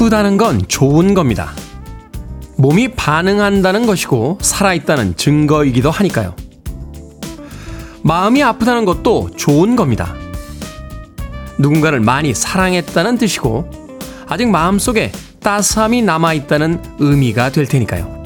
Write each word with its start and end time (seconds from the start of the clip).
아프다는 0.00 0.38
건 0.38 0.62
좋은 0.66 1.12
겁니다. 1.12 1.52
몸이 2.56 2.92
반응한다는 2.92 3.84
것이고 3.84 4.38
살아있다는 4.40 5.16
증거이기도 5.16 5.90
하니까요. 5.90 6.34
마음이 8.02 8.42
아프다는 8.42 8.86
것도 8.86 9.28
좋은 9.36 9.76
겁니다. 9.76 10.14
누군가를 11.58 12.00
많이 12.00 12.32
사랑했다는 12.32 13.18
뜻이고 13.18 13.70
아직 14.26 14.48
마음속에 14.48 15.12
따스함이 15.40 16.00
남아있다는 16.00 16.82
의미가 16.98 17.50
될 17.52 17.66
테니까요. 17.66 18.22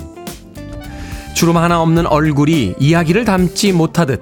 주름 1.34 1.56
하나 1.56 1.82
없는 1.82 2.06
얼굴이 2.06 2.76
이야기를 2.78 3.24
담지 3.24 3.72
못하듯 3.72 4.20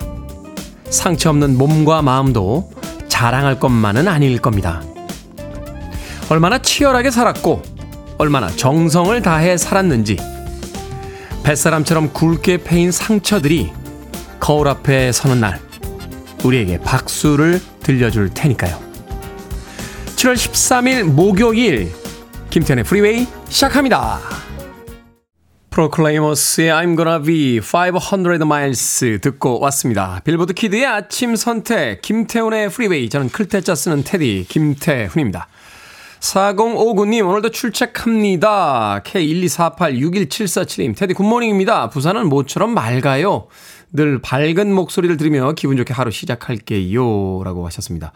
상처 0.89 1.29
없는 1.29 1.59
몸과 1.59 2.01
마음도 2.01 2.71
자랑할 3.09 3.61
것만은 3.61 4.09
아닐 4.09 4.39
겁니다. 4.39 4.83
얼마나 6.29 6.59
치열하게 6.59 7.11
살았고 7.11 7.63
얼마나 8.19 8.49
정성을 8.49 9.21
다해 9.23 9.57
살았는지 9.57 10.17
뱃사람처럼 11.43 12.13
굵게 12.13 12.59
패인 12.59 12.93
상처들이 12.93 13.73
거울 14.39 14.69
앞에 14.69 15.13
서는 15.13 15.41
날 15.41 15.61
우리에게 16.45 16.79
박수를 16.79 17.61
들려줄 17.83 18.31
테니까요. 18.35 18.79
7월 20.17 20.35
13일 20.35 21.05
목요일 21.05 21.93
김태훈의 22.51 22.85
프리웨이 22.85 23.27
시작합니다. 23.49 24.21
프로클레이머스의 25.71 26.71
I'm 26.71 26.97
gonna 26.97 27.23
be 27.25 27.61
500 27.61 28.43
miles 28.43 29.19
듣고 29.21 29.59
왔습니다. 29.61 30.21
빌보드 30.23 30.53
키드의 30.53 30.85
아침 30.87 31.35
선택 31.35 32.03
김태훈의 32.03 32.69
프리웨이 32.69 33.09
저는 33.09 33.31
클 33.31 33.51
태 33.51 33.65
자 33.65 33.75
쓰는 33.75 34.05
테디 34.05 34.47
김태훈입니다. 34.49 35.49
4059님, 36.23 37.29
오늘도 37.29 37.51
출첵합니다. 37.51 39.03
K124861747님, 39.05 40.97
테디 40.97 41.15
굿모닝입니다. 41.15 41.91
부산은 41.91 42.29
모처럼 42.29 42.73
맑아요. 42.75 43.49
늘 43.95 44.21
밝은 44.23 44.73
목소리를 44.73 45.17
들으며 45.19 45.53
기분 45.53 45.77
좋게 45.77 45.93
하루 45.93 46.11
시작할게요. 46.11 47.43
라고 47.45 47.67
하셨습니다. 47.67 48.13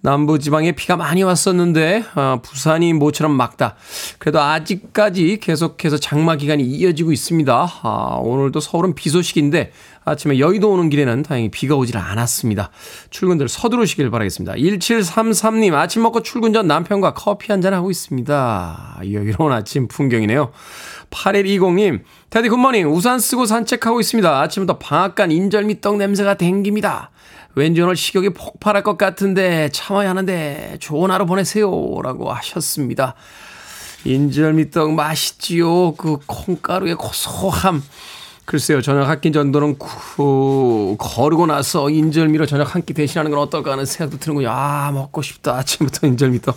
남부지방에 0.00 0.72
비가 0.72 0.96
많이 0.96 1.22
왔었는데, 1.22 2.04
어, 2.14 2.40
부산이 2.42 2.94
모처럼 2.94 3.32
맑다. 3.32 3.76
그래도 4.18 4.40
아직까지 4.40 5.38
계속해서 5.40 5.98
장마 5.98 6.36
기간이 6.36 6.64
이어지고 6.64 7.12
있습니다. 7.12 7.68
아, 7.82 8.18
오늘도 8.22 8.60
서울은 8.60 8.94
비 8.94 9.10
소식인데, 9.10 9.72
아침에 10.06 10.38
여의도 10.38 10.70
오는 10.70 10.88
길에는 10.88 11.22
다행히 11.22 11.50
비가 11.50 11.76
오질 11.76 11.98
않았습니다. 11.98 12.70
출근들 13.10 13.48
서두르시길 13.48 14.10
바라겠습니다. 14.10 14.54
1733님, 14.54 15.74
아침 15.74 16.02
먹고 16.02 16.22
출근 16.22 16.54
전 16.54 16.66
남편과 16.66 17.12
커피 17.12 17.52
한잔 17.52 17.74
하고 17.74 17.90
있습니다. 17.90 19.00
여유로운 19.02 19.52
아침 19.52 19.88
풍경이네요. 19.88 20.52
8120님, 21.10 22.00
테디 22.30 22.48
굿모닝. 22.48 22.88
우산 22.92 23.18
쓰고 23.18 23.46
산책하고 23.46 24.00
있습니다. 24.00 24.40
아침부터 24.40 24.78
방앗간 24.78 25.30
인절미떡 25.32 25.96
냄새가 25.96 26.34
댕깁니다. 26.34 27.10
왠지 27.54 27.80
오늘 27.80 27.96
식욕이 27.96 28.30
폭발할 28.30 28.82
것 28.82 28.96
같은데 28.98 29.68
참아야 29.72 30.10
하는데 30.10 30.76
좋은 30.80 31.10
하루 31.10 31.26
보내세요. 31.26 31.70
라고 32.02 32.30
하셨습니다. 32.32 33.14
인절미떡 34.04 34.92
맛있지요. 34.92 35.94
그 35.94 36.18
콩가루의 36.26 36.94
고소함. 36.94 37.82
글쎄요, 38.44 38.80
저녁 38.80 39.06
한 39.08 39.20
끼 39.20 39.30
정도는 39.32 39.76
그, 39.78 40.96
거르고 40.98 41.44
나서 41.46 41.90
인절미로 41.90 42.46
저녁 42.46 42.74
한 42.74 42.82
끼 42.82 42.94
대신하는 42.94 43.30
건 43.30 43.40
어떨까 43.40 43.72
하는 43.72 43.84
생각도 43.84 44.18
드는군요. 44.18 44.48
아, 44.50 44.90
먹고 44.92 45.20
싶다. 45.22 45.56
아침부터 45.56 46.06
인절미떡. 46.06 46.56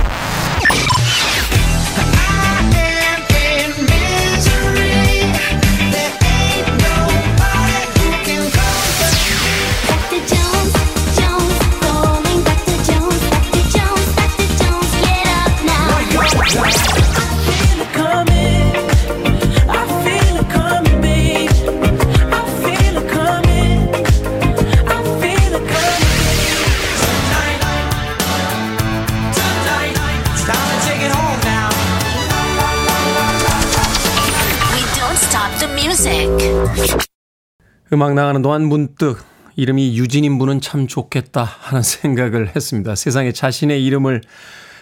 음악 37.93 38.13
나가는 38.13 38.41
동안 38.41 38.63
문득 38.67 39.17
이름이 39.55 39.97
유진인 39.97 40.37
분은 40.37 40.61
참 40.61 40.87
좋겠다 40.87 41.43
하는 41.43 41.81
생각을 41.83 42.55
했습니다. 42.55 42.95
세상에 42.95 43.31
자신의 43.31 43.83
이름을 43.85 44.21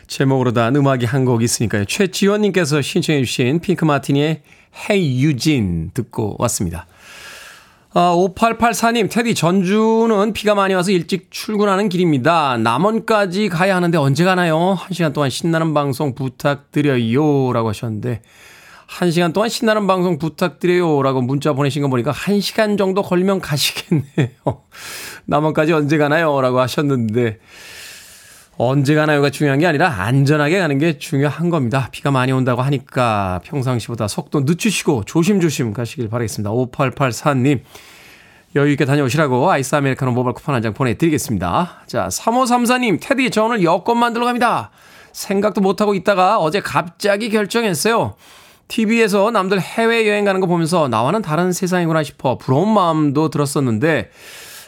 제목으로 0.07 0.53
단 0.53 0.75
음악이 0.75 1.05
한 1.05 1.25
곡 1.25 1.43
있으니까요. 1.43 1.85
최지원님께서 1.85 2.81
신청해 2.81 3.23
주신 3.23 3.59
핑크 3.59 3.85
마티니의 3.85 4.41
Hey 4.89 5.21
Eugene 5.21 5.91
듣고 5.93 6.35
왔습니다. 6.39 6.87
아, 7.93 8.13
5884님, 8.15 9.09
테디, 9.09 9.33
전주는 9.33 10.31
비가 10.33 10.53
많이 10.53 10.75
와서 10.75 10.91
일찍 10.91 11.31
출근하는 11.31 11.89
길입니다. 11.89 12.57
남원까지 12.57 13.49
가야 13.49 13.75
하는데 13.75 13.97
언제 13.97 14.23
가나요? 14.23 14.75
한 14.77 14.93
시간 14.93 15.11
동안 15.11 15.31
신나는 15.31 15.73
방송 15.73 16.13
부탁드려요. 16.13 17.51
라고 17.51 17.69
하셨는데, 17.69 18.21
한 18.89 19.11
시간 19.11 19.31
동안 19.33 19.49
신나는 19.49 19.85
방송 19.85 20.17
부탁드려요. 20.17 21.03
라고 21.03 21.21
문자 21.21 21.53
보내신 21.53 21.83
거 21.83 21.89
보니까 21.89 22.09
한 22.11 22.41
시간 22.41 22.75
정도 22.75 23.03
걸리면 23.03 23.39
가시겠네요. 23.39 24.27
남원까지 25.25 25.73
언제 25.73 25.99
가나요? 25.99 26.41
라고 26.41 26.59
하셨는데, 26.59 27.37
언제 28.57 28.95
가나요가 28.95 29.29
중요한 29.29 29.59
게 29.59 29.67
아니라 29.67 29.89
안전하게 29.89 30.57
가는 30.59 30.79
게 30.79 30.97
중요한 30.97 31.51
겁니다. 31.51 31.87
비가 31.91 32.09
많이 32.09 32.31
온다고 32.31 32.63
하니까 32.63 33.39
평상시보다 33.45 34.07
속도 34.07 34.41
늦추시고 34.41 35.03
조심조심 35.05 35.71
가시길 35.71 36.09
바라겠습니다. 36.09 36.51
5884님. 36.51 37.61
여유있게 38.55 38.85
다녀오시라고 38.85 39.51
아이스 39.51 39.75
아메리카노 39.75 40.11
모바일 40.11 40.33
쿠폰 40.33 40.55
한 40.55 40.63
장 40.63 40.73
보내드리겠습니다. 40.73 41.83
자, 41.85 42.07
3534님, 42.07 42.97
테디, 42.99 43.29
저 43.29 43.43
오늘 43.43 43.63
여권 43.63 43.99
만들러 43.99 44.25
갑니다. 44.25 44.71
생각도 45.11 45.61
못하고 45.61 45.93
있다가 45.93 46.39
어제 46.39 46.59
갑자기 46.59 47.29
결정했어요. 47.29 48.15
TV에서 48.69 49.31
남들 49.31 49.59
해외여행 49.59 50.23
가는 50.23 50.39
거 50.39 50.47
보면서 50.47 50.87
나와는 50.87 51.21
다른 51.21 51.51
세상이구나 51.51 52.03
싶어 52.03 52.37
부러운 52.37 52.73
마음도 52.73 53.29
들었었는데 53.29 54.11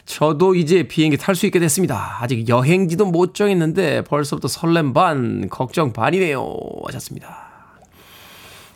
저도 0.04 0.56
이제 0.56 0.82
비행기 0.82 1.16
탈 1.16 1.34
수 1.36 1.46
있게 1.46 1.60
됐습니다. 1.60 2.18
아직 2.20 2.48
여행지도 2.48 3.06
못 3.06 3.34
정했는데 3.34 4.02
벌써부터 4.02 4.48
설렘 4.48 4.92
반, 4.92 5.48
걱정 5.48 5.92
반이네요. 5.92 6.44
하셨습니다. 6.86 7.52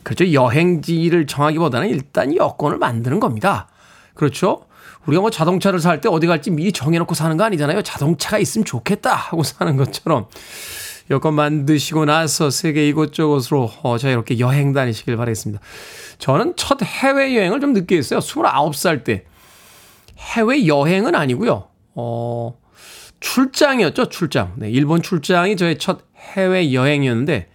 그렇죠. 0.03 0.31
여행지를 0.31 1.27
정하기보다는 1.27 1.89
일단 1.89 2.33
여권을 2.33 2.77
만드는 2.77 3.19
겁니다. 3.19 3.67
그렇죠. 4.13 4.63
우리가 5.05 5.21
뭐 5.21 5.29
자동차를 5.29 5.79
살 5.79 5.99
때 5.99 6.07
어디 6.09 6.27
갈지 6.27 6.49
미리 6.51 6.71
정해놓고 6.71 7.13
사는 7.13 7.35
거 7.35 7.43
아니잖아요. 7.43 7.81
자동차가 7.81 8.39
있으면 8.39 8.63
좋겠다 8.63 9.13
하고 9.13 9.43
사는 9.43 9.75
것처럼 9.75 10.27
여권 11.09 11.35
만드시고 11.35 12.05
나서 12.05 12.49
세계 12.49 12.87
이곳저곳으로 12.89 13.71
어, 13.83 13.97
자유롭게 13.97 14.39
여행 14.39 14.73
다니시길 14.73 15.15
바라겠습니다. 15.15 15.61
저는 16.19 16.55
첫 16.57 16.81
해외여행을 16.83 17.61
좀 17.61 17.73
늦게 17.73 17.97
했어요. 17.97 18.19
29살 18.19 19.03
때. 19.03 19.25
해외여행은 20.17 21.15
아니고요. 21.15 21.69
어, 21.95 22.59
출장이었죠, 23.19 24.09
출장. 24.09 24.53
네, 24.57 24.69
일본 24.69 25.01
출장이 25.01 25.55
저의 25.55 25.77
첫 25.77 26.01
해외여행이었는데, 26.15 27.49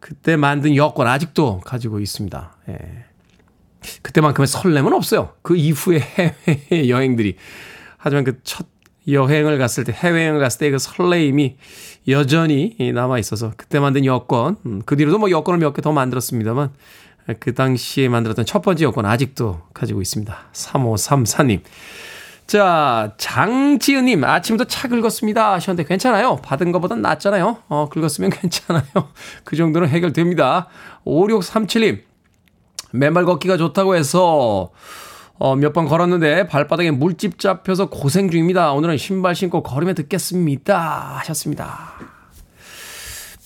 그때 0.00 0.36
만든 0.36 0.74
여권 0.76 1.06
아직도 1.06 1.60
가지고 1.60 2.00
있습니다. 2.00 2.56
예. 2.70 2.76
그때만큼의 4.02 4.46
설렘은 4.46 4.92
없어요. 4.92 5.34
그 5.42 5.56
이후에 5.56 6.00
해외 6.72 6.88
여행들이. 6.88 7.36
하지만 7.98 8.24
그 8.24 8.40
첫 8.42 8.66
여행을 9.08 9.58
갔을 9.58 9.84
때, 9.84 9.92
해외여행을 9.92 10.40
갔을 10.40 10.58
때 10.58 10.70
그 10.70 10.78
설레임이 10.78 11.56
여전히 12.08 12.76
남아 12.94 13.18
있어서 13.18 13.52
그때 13.56 13.78
만든 13.80 14.04
여권, 14.04 14.56
음, 14.66 14.82
그 14.84 14.96
뒤로도 14.96 15.18
뭐 15.18 15.30
여권을 15.30 15.58
몇 15.58 15.72
개 15.74 15.82
더 15.82 15.92
만들었습니다만 15.92 16.70
그 17.38 17.54
당시에 17.54 18.08
만들었던 18.08 18.44
첫 18.46 18.60
번째 18.62 18.84
여권 18.84 19.06
아직도 19.06 19.60
가지고 19.74 20.00
있습니다. 20.02 20.36
3534님. 20.52 21.60
자, 22.46 23.12
장지은님, 23.16 24.24
아침부터 24.24 24.66
차 24.68 24.88
긁었습니다. 24.88 25.52
하셨는데 25.52 25.86
괜찮아요. 25.88 26.36
받은 26.42 26.72
것보단 26.72 27.00
낫잖아요. 27.00 27.58
어, 27.68 27.88
긁었으면 27.88 28.30
괜찮아요. 28.34 28.82
그 29.44 29.54
정도는 29.54 29.88
해결됩니다. 29.88 30.66
5637님, 31.06 32.00
맨발 32.92 33.24
걷기가 33.24 33.56
좋다고 33.56 33.94
해서, 33.94 34.70
어, 35.40 35.56
몇 35.56 35.72
번 35.72 35.86
걸었는데 35.86 36.46
발바닥에 36.48 36.90
물집 36.90 37.38
잡혀서 37.38 37.88
고생 37.88 38.30
중입니다. 38.30 38.72
오늘은 38.72 38.98
신발 38.98 39.34
신고 39.34 39.62
걸으면 39.62 39.94
듣겠습니다. 39.94 41.16
하셨습니다. 41.20 41.94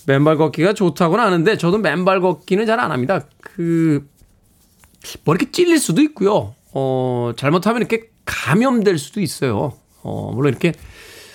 맨발 0.05 0.35
걷기가 0.35 0.73
좋다고는 0.73 1.23
아는데, 1.23 1.57
저도 1.57 1.77
맨발 1.77 2.19
걷기는 2.19 2.65
잘 2.65 2.81
안 2.81 2.91
합니다. 2.91 3.21
그, 3.39 4.05
뭐 5.23 5.33
이렇게 5.33 5.49
찔릴 5.51 5.79
수도 5.79 6.01
있고요. 6.01 6.53
어, 6.73 7.31
잘못하면 7.37 7.81
이렇게 7.81 8.09
감염될 8.25 8.97
수도 8.97 9.21
있어요. 9.21 9.71
어, 10.03 10.31
물론 10.35 10.51
이렇게 10.51 10.73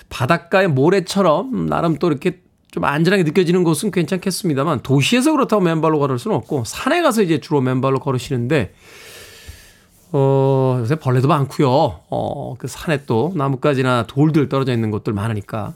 바닷가의 0.09 0.67
모래처럼 0.67 1.65
나름 1.69 1.97
또 1.97 2.07
이렇게 2.07 2.39
좀 2.69 2.83
안전하게 2.85 3.23
느껴지는 3.23 3.63
곳은 3.63 3.89
괜찮겠습니다만 3.89 4.81
도시에서 4.81 5.31
그렇다고 5.31 5.63
맨발로 5.63 5.97
걸을 5.97 6.19
수는 6.19 6.37
없고 6.37 6.65
산에 6.65 7.01
가서 7.01 7.23
이제 7.23 7.39
주로 7.39 7.61
맨발로 7.61 7.99
걸으시는데 7.99 8.73
어, 10.13 10.40
요새 10.81 10.95
벌레도 10.95 11.27
많고요. 11.27 11.99
어, 12.09 12.55
그 12.57 12.67
산에 12.67 13.05
또 13.05 13.31
나뭇가지나 13.35 14.05
돌들 14.07 14.49
떨어져 14.49 14.73
있는 14.73 14.89
곳들 14.91 15.13
많으니까 15.13 15.73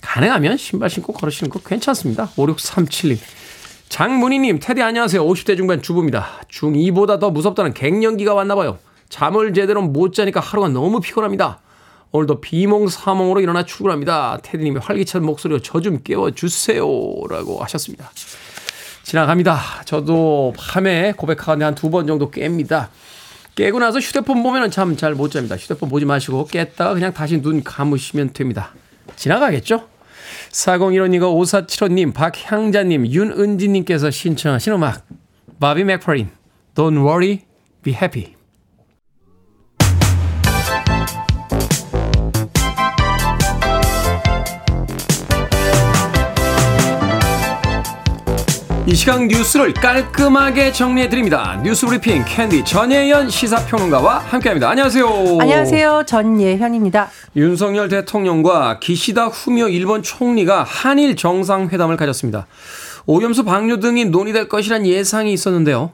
가능하면 0.00 0.56
신발 0.56 0.90
신고 0.90 1.12
걸으시는 1.12 1.50
거 1.50 1.60
괜찮습니다. 1.60 2.28
5637님. 2.36 3.18
장문희님, 3.88 4.58
테디 4.60 4.82
안녕하세요. 4.82 5.24
50대 5.24 5.56
중반 5.56 5.80
주부입니다. 5.82 6.26
중2보다 6.50 7.20
더 7.20 7.30
무섭다는 7.30 7.72
갱년기가 7.74 8.34
왔나 8.34 8.54
봐요. 8.54 8.78
잠을 9.10 9.52
제대로 9.52 9.82
못 9.82 10.14
자니까 10.14 10.40
하루가 10.40 10.68
너무 10.68 11.00
피곤합니다. 11.00 11.60
오늘도 12.10 12.40
비몽사몽으로 12.40 13.40
일어나 13.40 13.64
출근합니다. 13.64 14.38
테디님의 14.42 14.82
활기찬 14.82 15.24
목소리로 15.24 15.60
저 15.60 15.80
좀 15.80 16.00
깨워주세요. 16.02 16.82
라고 17.28 17.62
하셨습니다. 17.62 18.10
지나갑니다. 19.04 19.82
저도 19.84 20.52
밤에 20.58 21.12
고백하는데 21.12 21.64
한 21.64 21.74
두 21.74 21.90
번 21.90 22.06
정도 22.06 22.30
깹니다. 22.30 22.88
깨고 23.54 23.78
나서 23.80 23.98
휴대폰 23.98 24.42
보면 24.42 24.70
참 24.70 24.96
잘 24.96 25.14
못 25.14 25.30
잡니다. 25.30 25.56
휴대폰 25.56 25.88
보지 25.88 26.04
마시고 26.06 26.46
깼다가 26.46 26.94
그냥 26.94 27.12
다시 27.12 27.40
눈 27.42 27.62
감으시면 27.62 28.32
됩니다. 28.32 28.72
지나가겠죠? 29.16 29.88
4015님과 30.50 31.22
5475님, 31.22 32.14
박향자님, 32.14 33.06
윤은지님께서 33.06 34.10
신청하신 34.10 34.74
음악 34.74 35.06
바비 35.60 35.84
맥퍼린 35.84 36.30
Don't 36.74 37.04
worry, 37.06 37.40
be 37.82 37.92
happy 37.94 38.34
이 48.84 48.96
시간 48.96 49.28
뉴스를 49.28 49.72
깔끔하게 49.74 50.72
정리해 50.72 51.08
드립니다. 51.08 51.60
뉴스 51.62 51.86
브리핑 51.86 52.24
캔디 52.26 52.64
전예현 52.64 53.30
시사평론가와 53.30 54.18
함께합니다. 54.18 54.70
안녕하세요. 54.70 55.06
안녕하세요. 55.40 56.02
전예현입니다. 56.04 57.08
윤석열 57.36 57.88
대통령과 57.88 58.80
기시다 58.80 59.26
후미오 59.26 59.68
일본 59.68 60.02
총리가 60.02 60.64
한일 60.64 61.14
정상회담을 61.14 61.96
가졌습니다. 61.96 62.48
오염수 63.06 63.44
방류 63.44 63.78
등이 63.78 64.06
논의될 64.06 64.48
것이란 64.48 64.84
예상이 64.84 65.32
있었는데요. 65.32 65.92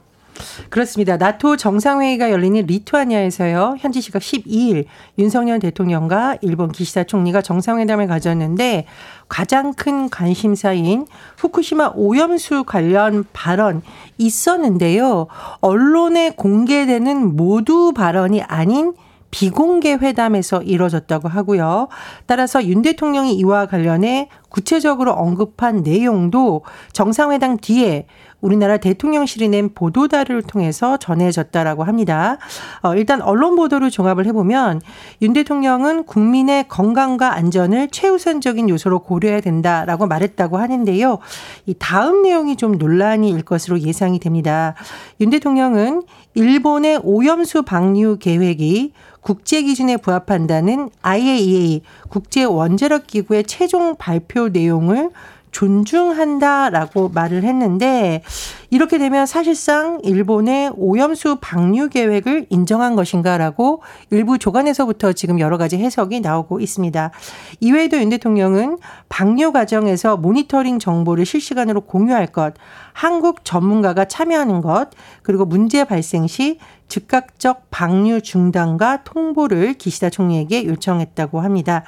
그렇습니다. 0.71 1.17
나토 1.17 1.57
정상회의가 1.57 2.31
열리는 2.31 2.65
리투아니아에서요. 2.67 3.77
현지 3.79 4.01
시각 4.01 4.21
12일 4.21 4.85
윤석열 5.19 5.59
대통령과 5.59 6.39
일본 6.43 6.73
기시다 6.73 7.05
총리가 7.05 7.43
정상회담을 7.43 8.07
가졌는데 8.07 8.87
가장 9.29 9.75
큰 9.75 10.09
관심사인 10.11 11.07
후쿠시마 11.39 11.93
오염수 11.95 12.65
관련 12.65 13.25
발언 13.33 13.83
있었는데요. 14.17 15.27
언론에 15.61 16.31
공개되는 16.31 17.37
모두 17.37 17.93
발언이 17.93 18.43
아닌 18.43 18.95
비공개 19.31 19.95
회담에서 19.95 20.63
이뤄졌다고 20.63 21.29
하고요. 21.29 21.89
따라서 22.27 22.65
윤 22.65 22.83
대통령이 22.83 23.35
이와 23.35 23.67
관련해 23.67 24.29
구체적으로 24.49 25.13
언급한 25.13 25.83
내용도 25.83 26.63
정상회담 26.93 27.59
뒤에 27.59 28.07
우리나라 28.41 28.77
대통령실이 28.77 29.49
낸 29.49 29.75
보도자료를 29.75 30.43
통해서 30.43 30.97
전해졌다라고 30.97 31.85
합니다. 31.85 32.39
어, 32.83 32.95
일단 32.95 33.21
언론 33.21 33.57
보도를 33.57 33.91
종합을 33.91 34.27
해보면 34.27 34.81
윤 35.23 35.33
대통령은 35.33 36.05
국민의 36.05 36.69
건강과 36.69 37.35
안전을 37.35 37.89
최우선적인 37.89 38.69
요소로 38.69 39.01
고려해야 39.01 39.41
된다라고 39.41 40.07
말했다고 40.07 40.57
하는데요. 40.59 41.19
이 41.67 41.75
다음 41.79 42.23
내용이 42.23 42.57
좀 42.57 42.79
논란이 42.79 43.31
일 43.31 43.43
것으로 43.43 43.81
예상이 43.81 44.21
됩니다. 44.21 44.75
윤 45.21 45.31
대통령은 45.31 46.03
일본의 46.35 47.01
오염수 47.03 47.63
방류 47.63 48.19
계획이 48.21 48.93
국제 49.21 49.63
기준에 49.63 49.97
부합한다는 49.97 50.91
IAEA 51.03 51.83
국제 52.09 52.45
원자력 52.45 53.07
기구의 53.07 53.45
최종 53.45 53.97
발표 53.97 54.49
내용을 54.49 55.11
존중한다라고 55.59 57.09
말을 57.09 57.43
했는데 57.43 58.23
이렇게 58.71 58.97
되면 58.97 59.27
사실상 59.27 59.99
일본의 60.05 60.73
오염수 60.77 61.39
방류 61.41 61.89
계획을 61.89 62.47
인정한 62.49 62.95
것인가라고 62.95 63.83
일부 64.11 64.39
조간에서부터 64.39 65.15
지금 65.15 65.41
여러 65.41 65.59
가지 65.59 65.77
해석이 65.77 66.21
나오고 66.21 66.61
있습니다. 66.61 67.11
이외에도 67.59 67.97
윤 67.97 68.09
대통령은 68.09 68.79
방류 69.09 69.51
과정에서 69.51 70.17
모니터링 70.17 70.79
정보를 70.79 71.27
실시간으로 71.27 71.81
공유할 71.81 72.29
것, 72.29 72.55
한국 72.93 73.45
전문가가 73.45 74.05
참여하는 74.05 74.61
것, 74.61 74.91
그리고 75.23 75.45
문제 75.45 75.85
발생 75.85 76.29
시 76.29 76.59
즉각적 76.89 77.71
방류 77.71 78.23
중단과 78.23 79.05
통보를 79.05 79.75
기시다 79.75 80.11
총리에게 80.11 80.67
요청했다고 80.67 81.41
합니다. 81.41 81.85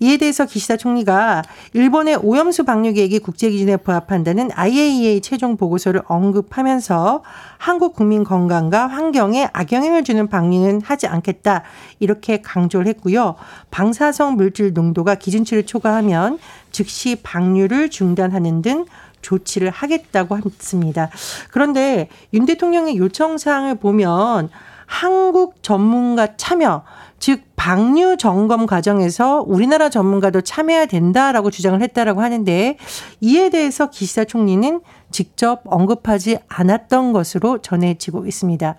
이에 0.00 0.16
대해서 0.16 0.44
기시다 0.44 0.76
총리가 0.76 1.42
일본의 1.72 2.16
오염수 2.16 2.64
방류 2.64 2.92
계획이 2.92 3.20
국제 3.20 3.50
기준에 3.50 3.76
부합한다는 3.76 4.50
IAEA 4.54 5.20
최종 5.20 5.56
보고서를 5.56 6.02
언급하면서 6.06 7.22
한국 7.58 7.94
국민 7.94 8.24
건강과 8.24 8.86
환경에 8.86 9.48
악영향을 9.52 10.04
주는 10.04 10.28
방류는 10.28 10.80
하지 10.82 11.06
않겠다 11.06 11.62
이렇게 11.98 12.40
강조를 12.40 12.86
했고요. 12.88 13.36
방사성 13.70 14.34
물질 14.34 14.72
농도가 14.72 15.14
기준치를 15.14 15.66
초과하면 15.66 16.38
즉시 16.72 17.16
방류를 17.22 17.90
중단하는 17.90 18.62
등 18.62 18.86
조치를 19.22 19.70
하겠다고 19.70 20.38
했습니다. 20.38 21.10
그런데 21.50 22.08
윤 22.32 22.46
대통령의 22.46 22.96
요청 22.96 23.38
사항을 23.38 23.76
보면 23.76 24.50
한국 24.86 25.62
전문가 25.62 26.36
참여, 26.36 26.82
즉 27.20 27.42
방류 27.54 28.16
점검 28.16 28.66
과정에서 28.66 29.44
우리나라 29.46 29.88
전문가도 29.90 30.40
참여해야 30.40 30.86
된다라고 30.86 31.50
주장을 31.50 31.80
했다라고 31.80 32.22
하는데 32.22 32.76
이에 33.20 33.50
대해서 33.50 33.90
기시다 33.90 34.24
총리는 34.24 34.80
직접 35.10 35.62
언급하지 35.64 36.38
않았던 36.48 37.12
것으로 37.12 37.58
전해지고 37.58 38.26
있습니다. 38.26 38.74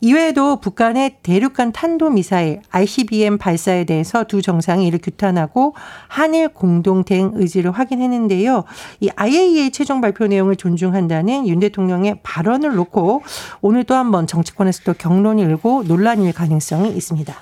이외에도 0.00 0.60
북한의 0.60 1.16
대륙간 1.22 1.72
탄도미사일 1.72 2.60
ICBM 2.70 3.38
발사에 3.38 3.84
대해서 3.84 4.24
두 4.24 4.42
정상이 4.42 4.86
이를 4.86 4.98
규탄하고 5.02 5.74
한일 6.08 6.48
공동 6.48 7.02
대응 7.04 7.32
의지를 7.34 7.70
확인했는데요. 7.70 8.64
이 9.00 9.08
IAEA 9.16 9.70
최종 9.70 10.00
발표 10.00 10.26
내용을 10.26 10.56
존중한다는 10.56 11.48
윤 11.48 11.60
대통령의 11.60 12.20
발언을 12.22 12.74
놓고 12.74 13.22
오늘 13.62 13.84
또 13.84 13.94
한 13.94 14.10
번 14.10 14.26
정치권에서도 14.26 14.94
경론이 14.94 15.42
일고 15.42 15.84
논란일 15.86 16.32
가능성이 16.32 16.90
있습니다. 16.90 17.34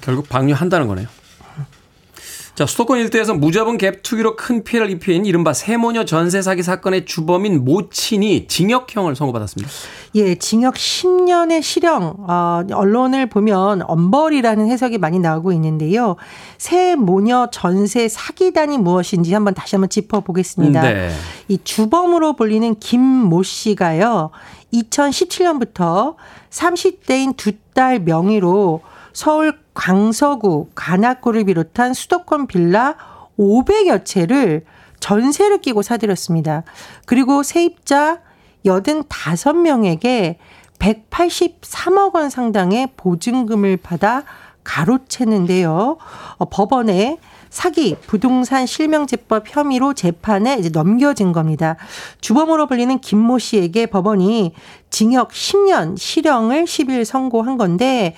결국 0.00 0.28
방류한다는 0.28 0.86
거네요. 0.88 1.06
자, 2.58 2.66
수도권 2.66 2.98
일대에서 2.98 3.34
무자본 3.34 3.78
갭 3.78 4.02
투기로 4.02 4.34
큰 4.34 4.64
피해를 4.64 4.90
입힌 4.90 5.24
이른바 5.24 5.52
세모녀 5.52 6.04
전세 6.04 6.42
사기 6.42 6.64
사건의 6.64 7.04
주범인 7.04 7.64
모친이 7.64 8.48
징역형을 8.48 9.14
선고받았습니다. 9.14 9.72
예, 10.16 10.34
징역 10.34 10.74
10년의 10.74 11.62
실형. 11.62 12.16
어, 12.28 12.64
언론을 12.72 13.26
보면 13.26 13.82
엄벌이라는 13.86 14.68
해석이 14.70 14.98
많이 14.98 15.20
나오고 15.20 15.52
있는데요. 15.52 16.16
세모녀 16.58 17.50
전세 17.52 18.08
사기단이 18.08 18.78
무엇인지 18.78 19.32
한번 19.32 19.54
다시 19.54 19.76
한번 19.76 19.88
짚어보겠습니다. 19.88 20.82
네. 20.82 21.10
이 21.46 21.60
주범으로 21.62 22.34
불리는 22.34 22.74
김모 22.80 23.44
씨가요. 23.44 24.30
2017년부터 24.72 26.16
30대인 26.50 27.36
두 27.36 27.52
딸 27.78 28.00
명의로 28.00 28.80
서울 29.12 29.56
광서구 29.78 30.70
관악구를 30.74 31.44
비롯한 31.44 31.94
수도권 31.94 32.48
빌라 32.48 32.96
500여 33.38 34.04
채를 34.04 34.64
전세를 34.98 35.60
끼고 35.60 35.82
사들였습니다. 35.82 36.64
그리고 37.06 37.44
세입자 37.44 38.18
85명에게 39.04 40.34
183억 40.80 42.16
원 42.16 42.28
상당의 42.28 42.88
보증금을 42.96 43.76
받아 43.76 44.24
가로챘는데요. 44.64 45.96
어, 46.38 46.44
법원에 46.50 47.18
사기, 47.50 47.96
부동산 48.06 48.66
실명제법 48.66 49.44
혐의로 49.48 49.94
재판에 49.94 50.56
이제 50.58 50.68
넘겨진 50.68 51.32
겁니다. 51.32 51.76
주범으로 52.20 52.66
불리는 52.66 52.98
김모 52.98 53.38
씨에게 53.38 53.86
법원이 53.86 54.54
징역 54.90 55.30
10년 55.30 55.96
실형을 55.98 56.64
10일 56.64 57.04
선고한 57.04 57.56
건데 57.56 58.14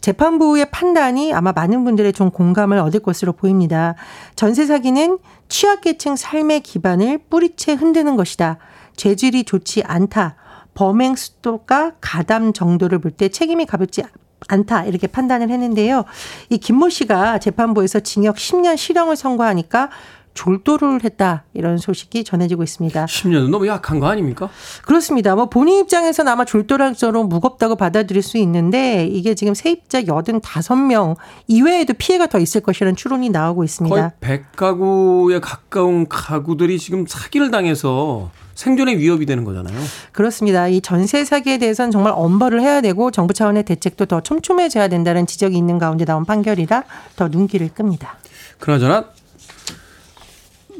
재판부의 0.00 0.70
판단이 0.70 1.32
아마 1.32 1.52
많은 1.52 1.84
분들의 1.84 2.12
좀 2.12 2.30
공감을 2.30 2.78
얻을 2.78 3.00
것으로 3.00 3.32
보입니다. 3.32 3.94
전세 4.36 4.66
사기는 4.66 5.18
취약계층 5.48 6.16
삶의 6.16 6.60
기반을 6.60 7.18
뿌리채 7.30 7.74
흔드는 7.74 8.16
것이다. 8.16 8.58
죄질이 8.96 9.44
좋지 9.44 9.82
않다. 9.84 10.36
범행 10.74 11.14
수도가 11.14 11.92
가담 12.00 12.52
정도를 12.52 12.98
볼 12.98 13.12
때 13.12 13.28
책임이 13.28 13.64
가볍지 13.66 14.02
않다 14.48 14.84
이렇게 14.84 15.06
판단을 15.06 15.50
했는데요. 15.50 16.04
이 16.50 16.58
김모 16.58 16.88
씨가 16.88 17.38
재판부에서 17.38 18.00
징역 18.00 18.36
10년 18.36 18.76
실형을 18.76 19.16
선고하니까 19.16 19.90
졸도를 20.34 21.04
했다 21.04 21.44
이런 21.54 21.78
소식이 21.78 22.24
전해지고 22.24 22.62
있습니다. 22.62 23.06
10년은 23.06 23.50
너무 23.50 23.66
약한 23.66 24.00
거 24.00 24.08
아닙니까? 24.08 24.50
그렇습니다. 24.84 25.34
뭐 25.34 25.48
본인 25.48 25.80
입장에서는 25.80 26.30
아마 26.30 26.44
정도로 26.44 27.24
무겁다고 27.24 27.76
받아들일 27.76 28.22
수 28.22 28.36
있는데 28.38 29.06
이게 29.06 29.34
지금 29.34 29.54
세입자 29.54 30.02
85명 30.02 31.16
이외에도 31.46 31.94
피해가 31.94 32.26
더 32.26 32.38
있을 32.38 32.60
것이라는 32.60 32.96
추론이 32.96 33.30
나오고 33.30 33.64
있습니다. 33.64 34.12
거의 34.20 34.40
100가구에 34.56 35.40
가까운 35.40 36.08
가구들이 36.08 36.78
지금 36.78 37.06
사기를 37.06 37.50
당해서 37.50 38.30
생존의 38.54 38.98
위협이 38.98 39.26
되는 39.26 39.44
거잖아요. 39.44 39.76
그렇습니다. 40.12 40.68
이 40.68 40.80
전세 40.80 41.24
사기에 41.24 41.58
대해서는 41.58 41.90
정말 41.90 42.12
엄벌을 42.16 42.60
해야 42.60 42.80
되고 42.80 43.10
정부 43.10 43.34
차원의 43.34 43.64
대책도 43.64 44.06
더 44.06 44.20
촘촘해져야 44.20 44.88
된다는 44.88 45.26
지적이 45.26 45.56
있는 45.56 45.78
가운데 45.78 46.04
나온 46.04 46.24
판결이라 46.24 46.84
더 47.16 47.28
눈길을 47.28 47.70
끕니다. 47.74 48.16
그나저나 48.58 49.06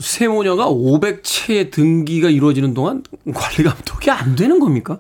세모녀가 0.01 0.67
500채의 0.67 1.71
등기가 1.71 2.29
이루어지는 2.31 2.75
동안 2.75 3.03
관리 3.35 3.63
감독이 3.69 4.11
안 4.11 4.37
되는 4.37 4.59
겁니까? 4.59 4.99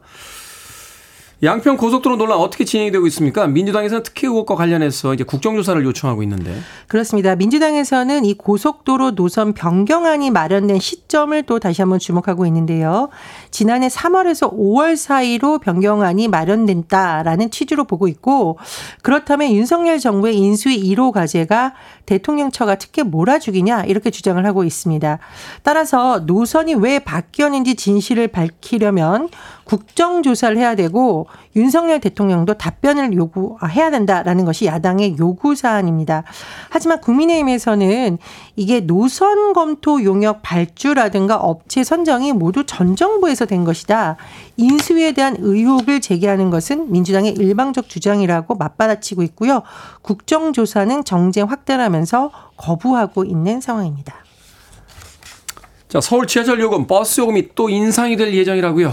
양평 1.42 1.76
고속도로 1.76 2.16
논란 2.16 2.38
어떻게 2.38 2.64
진행이 2.64 2.90
되고 2.90 3.06
있습니까? 3.08 3.46
민주당에서는 3.46 4.02
특혜 4.02 4.26
의혹과 4.26 4.54
관련해서 4.54 5.12
이제 5.12 5.24
국정조사를 5.24 5.84
요청하고 5.84 6.22
있는데. 6.22 6.54
그렇습니다. 6.88 7.36
민주당에서는 7.36 8.24
이 8.24 8.34
고속도로 8.34 9.14
노선 9.14 9.52
변경안이 9.52 10.30
마련된 10.30 10.78
시점을 10.78 11.42
또 11.42 11.58
다시 11.58 11.82
한번 11.82 11.98
주목하고 11.98 12.46
있는데요. 12.46 13.10
지난해 13.54 13.86
3월에서 13.86 14.52
5월 14.52 14.96
사이로 14.96 15.60
변경안이 15.60 16.26
마련된다라는 16.26 17.52
취지로 17.52 17.84
보고 17.84 18.08
있고 18.08 18.58
그렇다면 19.02 19.52
윤석열 19.52 20.00
정부의 20.00 20.36
인수위 20.36 20.82
1호 20.92 21.12
과제가 21.12 21.74
대통령 22.04 22.50
처가 22.50 22.74
특혜 22.74 23.04
몰아주기냐 23.04 23.84
이렇게 23.84 24.10
주장을 24.10 24.44
하고 24.44 24.64
있습니다. 24.64 25.20
따라서 25.62 26.18
노선이 26.26 26.74
왜 26.74 26.98
바뀌었는지 26.98 27.76
진실을 27.76 28.26
밝히려면 28.26 29.28
국정조사를 29.62 30.56
해야 30.56 30.74
되고 30.74 31.28
윤석열 31.56 32.00
대통령도 32.00 32.54
답변을 32.54 33.12
요구해야 33.14 33.90
된다라는 33.90 34.44
것이 34.44 34.66
야당의 34.66 35.16
요구 35.18 35.54
사안입니다. 35.54 36.24
하지만 36.70 37.00
국민의힘에서는 37.00 38.18
이게 38.56 38.80
노선 38.80 39.52
검토 39.52 40.02
용역 40.02 40.42
발주라든가 40.42 41.36
업체 41.36 41.84
선정이 41.84 42.32
모두 42.32 42.64
전 42.66 42.96
정부에서 42.96 43.46
된 43.46 43.64
것이다. 43.64 44.16
인수위에 44.56 45.12
대한 45.12 45.36
의혹을 45.38 46.00
제기하는 46.00 46.50
것은 46.50 46.90
민주당의 46.90 47.32
일방적 47.32 47.88
주장이라고 47.88 48.54
맞받아치고 48.56 49.22
있고요. 49.22 49.62
국정조사는 50.02 51.04
정쟁 51.04 51.48
확대하면서 51.48 52.30
거부하고 52.56 53.24
있는 53.24 53.60
상황입니다. 53.60 54.14
자, 55.88 56.00
서울 56.00 56.26
지하철 56.26 56.60
요금, 56.60 56.88
버스 56.88 57.20
요금이 57.20 57.50
또 57.54 57.68
인상이 57.68 58.16
될 58.16 58.34
예정이라고요. 58.34 58.92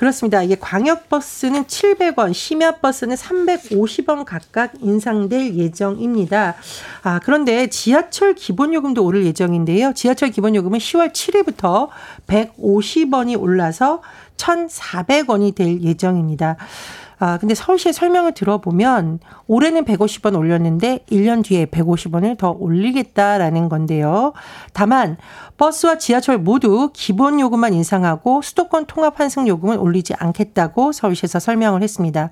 그렇습니다. 0.00 0.42
이게 0.42 0.56
광역버스는 0.58 1.64
700원, 1.64 2.32
심야버스는 2.32 3.16
350원 3.16 4.24
각각 4.24 4.72
인상될 4.80 5.56
예정입니다. 5.56 6.54
아, 7.02 7.20
그런데 7.22 7.66
지하철 7.66 8.34
기본요금도 8.34 9.04
오를 9.04 9.26
예정인데요. 9.26 9.92
지하철 9.92 10.30
기본요금은 10.30 10.78
10월 10.78 11.12
7일부터 11.12 11.90
150원이 12.28 13.38
올라서 13.38 14.00
1,400원이 14.38 15.54
될 15.54 15.82
예정입니다. 15.82 16.56
아, 17.22 17.36
근데 17.36 17.54
서울시의 17.54 17.92
설명을 17.92 18.32
들어보면 18.32 19.20
올해는 19.46 19.84
150원 19.84 20.38
올렸는데 20.38 21.04
1년 21.10 21.44
뒤에 21.44 21.66
150원을 21.66 22.38
더 22.38 22.56
올리겠다라는 22.58 23.68
건데요. 23.68 24.32
다만 24.72 25.18
버스와 25.58 25.98
지하철 25.98 26.38
모두 26.38 26.88
기본 26.94 27.38
요금만 27.38 27.74
인상하고 27.74 28.40
수도권 28.40 28.86
통합 28.86 29.20
환승 29.20 29.46
요금은 29.46 29.76
올리지 29.78 30.14
않겠다고 30.18 30.92
서울시에서 30.92 31.40
설명을 31.40 31.82
했습니다. 31.82 32.30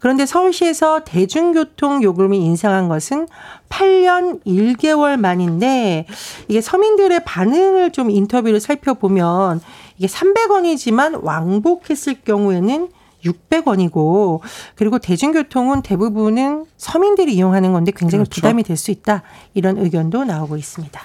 그런데 0.00 0.26
서울시에서 0.26 1.04
대중교통 1.04 2.02
요금이 2.02 2.36
인상한 2.44 2.88
것은 2.88 3.28
8년 3.70 4.44
1개월 4.44 5.16
만인데 5.16 6.04
이게 6.48 6.60
서민들의 6.60 7.24
반응을 7.24 7.92
좀 7.92 8.10
인터뷰를 8.10 8.60
살펴보면 8.60 9.62
이게 9.96 10.06
300원이지만 10.06 11.24
왕복했을 11.24 12.16
경우에는 12.22 12.88
600원이고 13.32 14.40
그리고 14.74 14.98
대중교통은 14.98 15.82
대부분은 15.82 16.66
서민들이 16.76 17.34
이용하는 17.34 17.72
건데 17.72 17.92
굉장히 17.94 18.24
그렇죠. 18.24 18.34
부담이 18.40 18.62
될 18.62 18.76
수 18.76 18.90
있다. 18.90 19.22
이런 19.54 19.78
의견도 19.78 20.24
나오고 20.24 20.56
있습니다. 20.56 21.00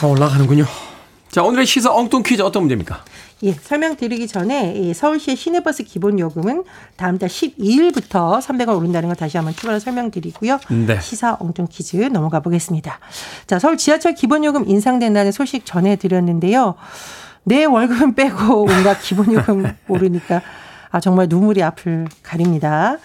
다 0.00 0.06
올라가는군요. 0.06 0.64
자, 1.30 1.42
오늘의 1.42 1.66
시사 1.66 1.92
엉뚱 1.92 2.22
퀴즈 2.22 2.42
어떤 2.42 2.62
문제입니까? 2.62 3.04
예, 3.42 3.52
설명드리기 3.52 4.26
전에 4.28 4.92
서울시의 4.94 5.36
시내버스 5.36 5.82
기본 5.82 6.18
요금은 6.18 6.64
다음 6.96 7.18
달 7.18 7.28
12일부터 7.28 8.40
300원 8.40 8.76
오른다는 8.78 9.08
걸 9.08 9.16
다시 9.16 9.36
한번 9.36 9.54
추가로 9.54 9.78
설명드리고요. 9.80 10.58
네. 10.86 11.00
시사 11.00 11.36
엉뚱 11.40 11.66
퀴즈 11.70 11.96
넘어가 11.96 12.40
보겠습니다. 12.40 12.98
자, 13.46 13.58
서울 13.58 13.76
지하철 13.76 14.14
기본 14.14 14.44
요금 14.44 14.68
인상된다는 14.68 15.30
소식 15.32 15.66
전해드렸는데요. 15.66 16.74
내 17.42 17.64
월급은 17.64 18.14
빼고 18.14 18.62
온갖 18.70 18.98
기본 19.02 19.32
요금 19.32 19.76
오르니까 19.88 20.40
아, 20.94 21.00
정말 21.00 21.26
눈물이 21.28 21.60
앞을 21.60 22.06
가립니다. 22.22 22.98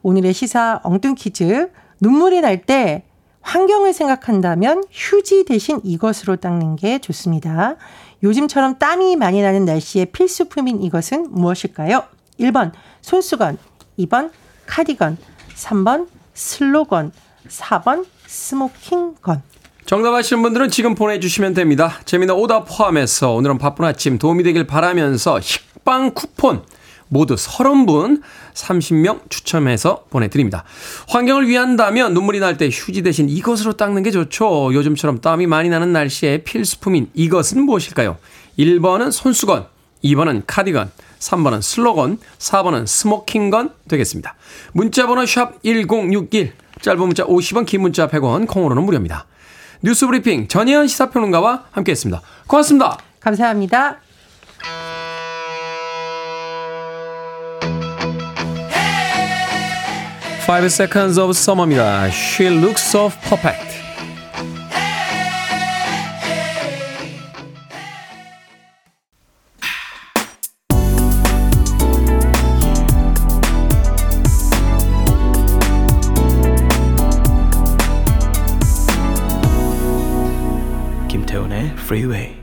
오늘의 0.00 0.32
시사 0.32 0.80
엉뚱 0.82 1.14
퀴즈. 1.14 1.70
눈물이 2.00 2.40
날 2.40 2.62
때 2.64 3.04
환경을 3.42 3.92
생각한다면 3.92 4.82
휴지 4.90 5.44
대신 5.44 5.78
이것으로 5.84 6.36
닦는 6.36 6.76
게 6.76 6.98
좋습니다. 7.00 7.76
요즘처럼 8.22 8.78
땀이 8.78 9.16
많이 9.16 9.42
나는 9.42 9.66
날씨에 9.66 10.06
필수품인 10.06 10.82
이것은 10.82 11.32
무엇일까요? 11.32 12.04
1번 12.40 12.72
손수건, 13.02 13.58
2번 13.98 14.30
카디건, 14.64 15.18
3번 15.54 16.08
슬로건, 16.32 17.12
4번 17.48 18.06
스모킹건. 18.26 19.42
정답 19.84 20.14
아시는 20.14 20.42
분들은 20.42 20.70
지금 20.70 20.94
보내주시면 20.94 21.52
됩니다. 21.52 22.00
재미난 22.06 22.36
오답 22.36 22.64
포함해서 22.66 23.34
오늘은 23.34 23.58
바쁜 23.58 23.84
아침 23.84 24.16
도움이 24.16 24.44
되길 24.44 24.66
바라면서 24.66 25.40
식빵 25.42 26.14
쿠폰 26.14 26.62
모두 27.14 27.36
30분 27.36 28.20
30명 28.54 29.30
추첨해서 29.30 30.04
보내드립니다. 30.10 30.64
환경을 31.08 31.48
위한다면 31.48 32.12
눈물이 32.12 32.40
날 32.40 32.54
때 32.54 32.68
휴지 32.70 33.02
대신 33.02 33.28
이것으로 33.28 33.72
닦는 33.76 34.02
게 34.02 34.10
좋죠. 34.10 34.74
요즘처럼 34.74 35.20
땀이 35.20 35.46
많이 35.46 35.68
나는 35.68 35.92
날씨에 35.92 36.38
필수품인 36.38 37.10
이것은 37.14 37.62
무엇일까요? 37.62 38.16
1번은 38.58 39.10
손수건, 39.10 39.66
2번은 40.04 40.42
카디건, 40.46 40.90
3번은 41.18 41.62
슬로건, 41.62 42.18
4번은 42.38 42.86
스모킹건 42.86 43.70
되겠습니다. 43.88 44.36
문자번호 44.72 45.26
샵 45.26 45.62
1061, 45.64 46.52
짧은 46.80 47.00
문자 47.00 47.24
50원, 47.24 47.66
긴 47.66 47.80
문자 47.82 48.06
100원, 48.08 48.46
콩으로는 48.46 48.84
무료입니다. 48.84 49.26
뉴스 49.82 50.06
브리핑 50.06 50.48
전혜연 50.48 50.86
시사평론가와 50.86 51.64
함께했습니다. 51.72 52.22
고맙습니다. 52.46 52.98
감사합니다. 53.20 54.03
5 60.46 60.64
Seconds 60.66 61.18
of 61.18 61.30
Summer입니다. 61.30 62.10
She 62.10 62.46
looks 62.54 62.82
so 62.82 63.08
perfect. 63.08 63.82
김태훈의 81.08 81.70
Freeway. 81.78 82.34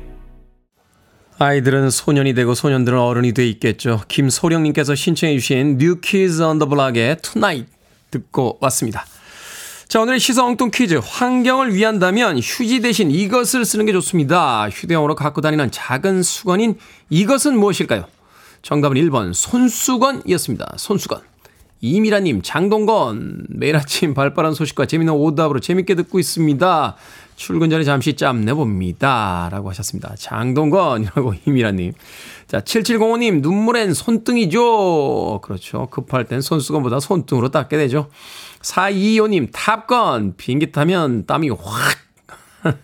아이들은 1.38 1.92
소년이 1.92 2.34
되고 2.34 2.56
소년들은 2.56 2.98
어른이 2.98 3.34
돼 3.34 3.48
있겠죠. 3.48 4.02
김소령님께서 4.08 4.96
신청해 4.96 5.38
주신 5.38 5.78
New 5.80 6.02
Kids 6.02 6.42
on 6.42 6.58
the 6.58 6.68
Block의 6.68 7.18
Tonight 7.22 7.81
듣고 8.12 8.58
왔습니다. 8.62 9.06
자, 9.88 10.00
오늘의 10.00 10.22
시사 10.22 10.46
엉뚱 10.46 10.72
퀴즈. 10.72 11.02
환경을 11.04 11.76
위한다면 11.76 12.38
휴지 12.38 12.80
대신 12.80 13.12
이것을 13.12 13.66
쓰는 13.66 13.86
게 13.86 13.92
좋습니다. 13.92 14.70
휴대용으로 14.70 15.16
갖고 15.16 15.42
다니는 15.42 15.72
작은 15.72 16.24
수건인 16.24 16.78
이것은 17.10 17.58
무엇일까요? 17.58 18.06
정답은 18.62 18.96
1번 18.96 19.34
손수건이었습니다. 19.34 20.76
손수건. 20.78 21.22
이미라님, 21.82 22.42
장동건. 22.42 23.48
매일 23.50 23.76
아침 23.76 24.14
발빠른 24.14 24.54
소식과 24.54 24.86
재미있는 24.86 25.14
오답으로 25.14 25.60
재밌게 25.60 25.96
듣고 25.96 26.20
있습니다. 26.20 26.96
출근 27.42 27.72
전에 27.72 27.84
잠시 27.84 28.14
짬 28.14 28.42
내봅니다. 28.42 29.50
라고 29.52 29.68
하셨습니다. 29.72 30.14
장동건이라고 30.16 31.34
이미라님. 31.48 31.92
자, 32.46 32.62
7705님, 32.62 33.42
눈물엔 33.42 33.96
손등이죠. 33.96 35.40
그렇죠. 35.42 35.88
급할 35.90 36.26
땐 36.26 36.40
손수건보다 36.40 37.00
손등으로 37.00 37.50
닦게 37.50 37.78
되죠. 37.78 38.10
4225님, 38.62 39.50
탑건. 39.52 40.36
비행기 40.38 40.72
타면 40.72 41.26
땀이 41.26 41.50
확. 41.50 41.98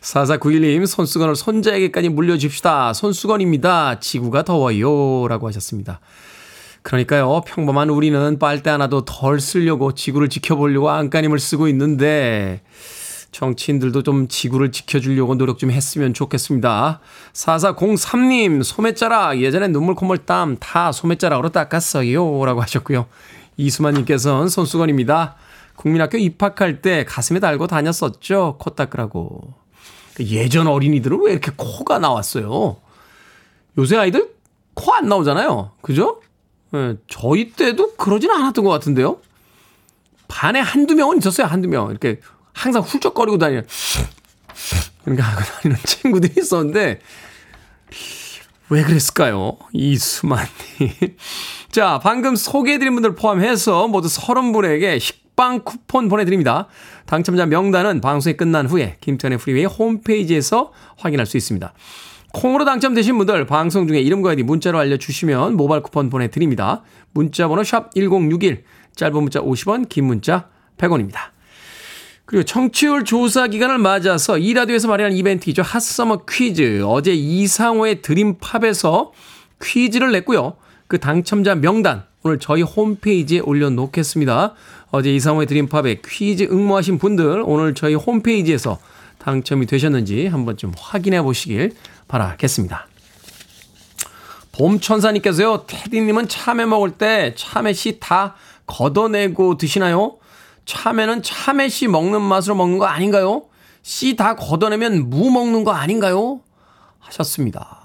4491님, 0.00 0.86
손수건을 0.86 1.36
손자에게까지 1.36 2.08
물려줍시다. 2.08 2.94
손수건입니다. 2.94 4.00
지구가 4.00 4.44
더워요. 4.44 5.28
라고 5.28 5.46
하셨습니다. 5.48 6.00
그러니까요, 6.80 7.42
평범한 7.46 7.90
우리는 7.90 8.38
빨대 8.38 8.70
하나도 8.70 9.04
덜 9.04 9.40
쓰려고 9.40 9.92
지구를 9.92 10.30
지켜보려고 10.30 10.88
안간힘을 10.88 11.38
쓰고 11.38 11.68
있는데, 11.68 12.62
정치인들도 13.34 14.04
좀 14.04 14.28
지구를 14.28 14.70
지켜주려고 14.70 15.34
노력 15.34 15.58
좀 15.58 15.72
했으면 15.72 16.14
좋겠습니다. 16.14 17.00
4403님, 17.32 18.62
소매자락. 18.62 19.40
예전에 19.40 19.66
눈물, 19.68 19.96
콧물, 19.96 20.18
땀 20.18 20.56
다 20.60 20.92
소매자락으로 20.92 21.48
닦았어요. 21.48 22.44
라고 22.44 22.62
하셨고요. 22.62 23.06
이수만님께서는 23.56 24.48
손수건입니다. 24.48 25.34
국민학교 25.74 26.16
입학할 26.16 26.80
때 26.80 27.04
가슴에 27.04 27.40
달고 27.40 27.66
다녔었죠. 27.66 28.56
코 28.60 28.70
닦으라고. 28.70 29.52
그 30.14 30.24
예전 30.26 30.68
어린이들은 30.68 31.20
왜 31.24 31.32
이렇게 31.32 31.50
코가 31.56 31.98
나왔어요? 31.98 32.76
요새 33.76 33.96
아이들 33.96 34.32
코 34.74 34.94
안 34.94 35.08
나오잖아요. 35.08 35.72
그죠? 35.82 36.20
네, 36.70 36.94
저희 37.08 37.50
때도 37.50 37.94
그러진 37.96 38.30
않았던 38.30 38.64
것 38.64 38.70
같은데요. 38.70 39.18
반에 40.28 40.60
한두 40.60 40.94
명은 40.94 41.18
있었어요. 41.18 41.48
한두 41.48 41.68
명. 41.68 41.90
이렇게 41.90 42.20
항상 42.54 42.82
훌쩍거리고 42.82 43.36
다니는, 43.36 43.66
그러니까 45.04 45.26
하고 45.26 45.42
다니는 45.42 45.76
친구들이 45.84 46.34
있었는데, 46.38 47.00
왜 48.70 48.82
그랬을까요? 48.82 49.58
이수만님. 49.72 50.48
자, 51.70 52.00
방금 52.02 52.34
소개해드린 52.34 52.94
분들 52.94 53.14
포함해서 53.14 53.88
모두 53.88 54.08
30분에게 54.08 54.98
식빵 54.98 55.64
쿠폰 55.64 56.08
보내드립니다. 56.08 56.68
당첨자 57.06 57.44
명단은 57.46 58.00
방송이 58.00 58.36
끝난 58.36 58.66
후에 58.66 58.96
김태훈의 59.00 59.38
Freeway 59.38 59.66
홈페이지에서 59.66 60.72
확인할 60.96 61.26
수 61.26 61.36
있습니다. 61.36 61.74
콩으로 62.32 62.64
당첨되신 62.64 63.16
분들 63.18 63.46
방송 63.46 63.86
중에 63.86 64.00
이름과 64.00 64.30
아이디 64.30 64.42
문자로 64.42 64.78
알려주시면 64.78 65.56
모바일 65.56 65.82
쿠폰 65.82 66.10
보내드립니다. 66.10 66.82
문자 67.12 67.46
번호 67.46 67.62
샵 67.62 67.94
1061, 67.94 68.64
짧은 68.96 69.22
문자 69.22 69.40
50원, 69.40 69.88
긴 69.88 70.06
문자 70.06 70.48
100원입니다. 70.78 71.33
그리고 72.26 72.42
청취율 72.42 73.04
조사 73.04 73.46
기간을 73.46 73.78
맞아서 73.78 74.38
이 74.38 74.54
라디오에서 74.54 74.88
마련한 74.88 75.12
이벤트이죠. 75.12 75.62
핫서머 75.62 76.24
퀴즈. 76.28 76.82
어제 76.84 77.12
이상호의 77.12 78.00
드림팝에서 78.02 79.12
퀴즈를 79.62 80.10
냈고요. 80.12 80.56
그 80.86 80.98
당첨자 80.98 81.54
명단 81.54 82.04
오늘 82.22 82.38
저희 82.38 82.62
홈페이지에 82.62 83.40
올려놓겠습니다. 83.40 84.54
어제 84.90 85.14
이상호의 85.14 85.46
드림팝에 85.46 86.00
퀴즈 86.06 86.44
응모하신 86.44 86.98
분들 86.98 87.42
오늘 87.44 87.74
저희 87.74 87.94
홈페이지에서 87.94 88.78
당첨이 89.18 89.66
되셨는지 89.66 90.26
한번 90.26 90.56
좀 90.56 90.72
확인해 90.78 91.20
보시길 91.22 91.72
바라겠습니다. 92.08 92.86
봄천사님께서요, 94.52 95.64
테디님은 95.66 96.28
참외 96.28 96.64
먹을 96.64 96.92
때 96.92 97.34
참외 97.36 97.72
씨 97.72 97.98
다 97.98 98.36
걷어내고 98.66 99.56
드시나요? 99.58 100.16
참외는 100.64 101.22
참외씨 101.22 101.88
먹는 101.88 102.22
맛으로 102.22 102.54
먹는 102.54 102.78
거 102.78 102.86
아닌가요? 102.86 103.44
씨 103.82 104.16
다 104.16 104.34
걷어내면 104.34 105.10
무 105.10 105.30
먹는 105.30 105.64
거 105.64 105.72
아닌가요? 105.72 106.40
하셨습니다. 107.00 107.80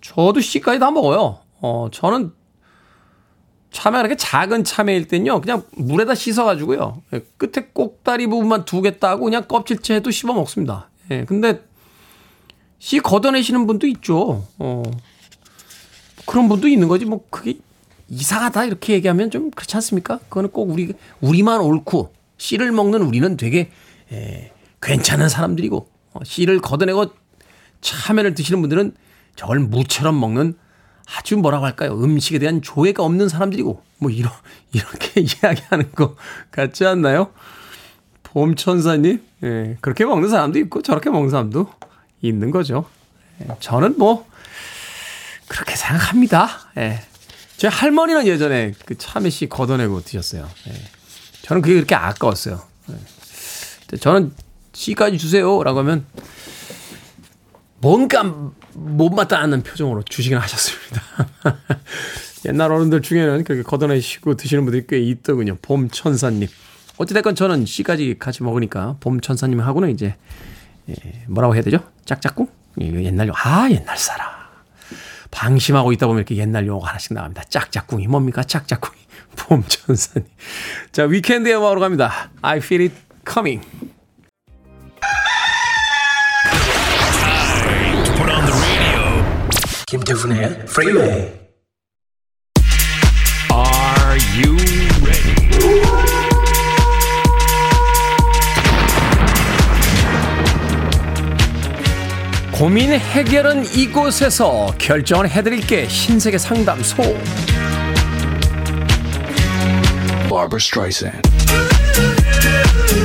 저도 0.00 0.40
씨까지 0.40 0.78
다 0.80 0.90
먹어요. 0.90 1.38
어, 1.60 1.88
저는 1.92 2.32
참외 3.70 3.98
이렇게 4.00 4.16
작은 4.16 4.64
참외일 4.64 5.08
땐요, 5.08 5.40
그냥 5.40 5.62
물에다 5.72 6.14
씻어가지고요, 6.14 7.02
예, 7.12 7.20
끝에 7.36 7.68
꼭다리 7.72 8.26
부분만 8.28 8.64
두 8.64 8.82
개 8.82 8.98
따고 8.98 9.24
그냥 9.24 9.44
껍질째 9.48 9.94
해도 9.94 10.10
씹어 10.10 10.32
먹습니다. 10.32 10.90
예, 11.10 11.24
근데 11.24 11.64
씨 12.78 13.00
걷어내시는 13.00 13.66
분도 13.66 13.86
있죠. 13.88 14.46
어, 14.58 14.82
그런 16.26 16.48
분도 16.48 16.68
있는 16.68 16.86
거지. 16.88 17.04
뭐 17.04 17.24
그게 17.30 17.58
이상하다 18.14 18.64
이렇게 18.64 18.92
얘기하면 18.94 19.30
좀 19.30 19.50
그렇지 19.50 19.76
않습니까? 19.76 20.18
그거는 20.28 20.50
꼭 20.50 20.70
우리 20.70 20.92
우리만 21.20 21.60
옳고 21.60 22.12
씨를 22.38 22.72
먹는 22.72 23.02
우리는 23.02 23.36
되게 23.36 23.70
에, 24.12 24.52
괜찮은 24.80 25.28
사람들이고 25.28 25.88
어, 26.12 26.20
씨를 26.24 26.60
걷어내고 26.60 27.06
참외를 27.80 28.34
드시는 28.34 28.60
분들은 28.60 28.94
저걸 29.36 29.58
무처럼 29.58 30.18
먹는 30.18 30.54
아주 31.16 31.36
뭐라고 31.36 31.64
할까요? 31.66 31.92
음식에 32.02 32.38
대한 32.38 32.62
조예가 32.62 33.02
없는 33.02 33.28
사람들이고 33.28 33.82
뭐 33.98 34.10
이런 34.10 34.32
이렇게 34.72 35.20
이야기하는 35.42 35.92
거 35.92 36.16
같지 36.50 36.86
않나요? 36.86 37.30
봄천사님, 38.22 39.22
예, 39.44 39.76
그렇게 39.80 40.04
먹는 40.04 40.28
사람도 40.28 40.58
있고 40.60 40.82
저렇게 40.82 41.10
먹는 41.10 41.30
사람도 41.30 41.70
있는 42.22 42.50
거죠. 42.50 42.86
예, 43.42 43.48
저는 43.60 43.96
뭐 43.98 44.26
그렇게 45.48 45.76
생각합니다. 45.76 46.48
예. 46.78 47.00
제 47.56 47.68
할머니는 47.68 48.26
예전에 48.26 48.72
그 48.84 48.96
참외 48.98 49.30
씨 49.30 49.48
걷어내고 49.48 50.02
드셨어요. 50.02 50.48
예. 50.68 50.72
저는 51.42 51.62
그게 51.62 51.74
그렇게 51.74 51.94
아까웠어요. 51.94 52.62
예. 52.90 53.96
저는 53.96 54.32
씨까지 54.72 55.18
주세요라고 55.18 55.78
하면 55.80 56.04
뭔가 57.78 58.24
못마땅 58.72 59.40
않는 59.42 59.62
표정으로 59.62 60.02
주시긴 60.02 60.38
하셨습니다. 60.38 61.02
옛날 62.46 62.72
어른들 62.72 63.02
중에는 63.02 63.44
그렇게 63.44 63.62
걷어내시고 63.62 64.36
드시는 64.36 64.64
분들이 64.64 64.86
꽤 64.86 64.98
있더군요. 64.98 65.56
봄천사님. 65.62 66.48
어찌됐건 66.96 67.34
저는 67.34 67.66
씨까지 67.66 68.16
같이 68.18 68.42
먹으니까 68.42 68.96
봄천사님하고는 69.00 69.90
이제 69.90 70.16
예, 70.88 70.94
뭐라고 71.28 71.54
해야 71.54 71.62
되죠? 71.62 71.78
짝짝꿍? 72.04 72.48
옛날 72.80 73.28
용, 73.28 73.34
아 73.36 73.68
옛날 73.70 73.96
사람. 73.96 74.43
방심하고 75.34 75.92
있다 75.92 76.06
보면 76.06 76.20
이렇게 76.20 76.36
옛날 76.36 76.66
용어가 76.66 76.90
하나씩 76.90 77.12
나옵니다. 77.12 77.42
짝짝꿍이 77.48 78.06
뭡니까? 78.06 78.44
짝짝꿍이. 78.44 78.96
봄천사님. 79.36 80.28
자, 80.92 81.04
위켄드의 81.04 81.56
음악으로 81.56 81.80
갑니다. 81.80 82.30
I 82.40 82.58
feel 82.58 82.84
it 82.84 82.94
coming. 83.28 83.66
김태훈의 89.86 90.64
Freeway. 90.66 91.10
Are 91.10 91.43
고민 102.64 102.92
해결은 102.92 103.66
이곳에서 103.74 104.74
결정을 104.78 105.28
해드릴게 105.28 105.86
신세계 105.86 106.38
상담소. 106.38 107.02
Barbara 110.30 110.56
Streisand. 110.56 111.20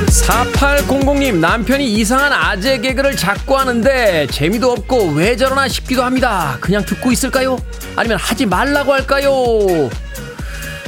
4800님 0.08 1.40
남편이 1.40 1.92
이상한 1.92 2.32
아재 2.32 2.78
개그를 2.78 3.16
자꾸 3.16 3.58
하는데 3.58 4.26
재미도 4.28 4.72
없고 4.72 5.08
왜 5.08 5.36
저러나 5.36 5.68
싶기도 5.68 6.04
합니다. 6.04 6.56
그냥 6.62 6.82
듣고 6.86 7.12
있을까요? 7.12 7.58
아니면 7.96 8.16
하지 8.16 8.46
말라고 8.46 8.94
할까요? 8.94 9.90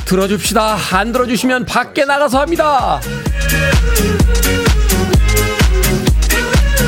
들어줍시다. 0.06 0.78
안 0.92 1.12
들어주시면 1.12 1.66
밖에 1.66 2.06
나가서 2.06 2.40
합니다. 2.40 3.02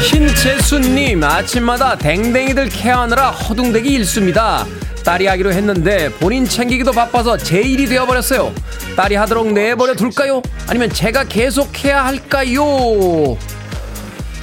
신재수님 0.04 1.24
아침마다 1.24 1.96
댕댕이들 1.96 2.68
케어하느라 2.68 3.30
허둥대기 3.30 3.88
일수입니다. 3.88 4.66
딸이 5.02 5.26
하기로 5.26 5.52
했는데 5.52 6.10
본인 6.20 6.44
챙기기도 6.44 6.92
바빠서 6.92 7.38
제 7.38 7.60
일이 7.60 7.86
되어버렸어요. 7.86 8.52
딸이 8.96 9.14
하도록 9.14 9.50
내버려 9.52 9.94
둘까요? 9.94 10.42
아니면 10.66 10.90
제가 10.90 11.24
계속 11.24 11.84
해야 11.84 12.04
할까요? 12.04 13.36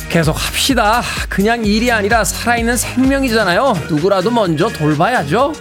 계속 0.10 0.32
합시다. 0.32 1.04
그냥 1.30 1.64
일이 1.64 1.92
아니라 1.92 2.24
살아있는 2.24 2.76
생명이잖아요. 2.76 3.86
누구라도 3.88 4.32
먼저 4.32 4.68
돌봐야죠. 4.68 5.54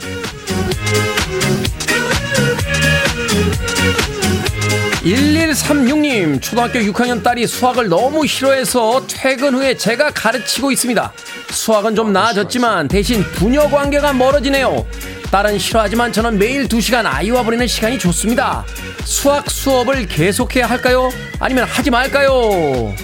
1136님, 5.03 6.43
초등학교 6.43 6.79
6학년 6.81 7.23
딸이 7.23 7.47
수학을 7.47 7.89
너무 7.89 8.27
싫어해서 8.27 9.07
퇴근 9.09 9.55
후에 9.55 9.75
제가 9.77 10.11
가르치고 10.11 10.71
있습니다. 10.73 11.13
수학은 11.51 11.95
좀 11.97 12.13
나아졌지만 12.13 12.87
대신 12.89 13.23
부녀 13.33 13.69
관계가 13.69 14.13
멀어지네요. 14.13 14.87
딸은 15.31 15.59
싫어하지만 15.59 16.13
저는 16.13 16.39
매일 16.39 16.69
2시간 16.69 17.07
아이와 17.07 17.43
보내는 17.43 17.67
시간이 17.67 17.99
좋습니다. 17.99 18.65
수학 19.05 19.51
수업을 19.51 20.07
계속해야 20.07 20.67
할까요? 20.67 21.11
아니면 21.39 21.65
하지 21.65 21.91
말까요? 21.91 22.95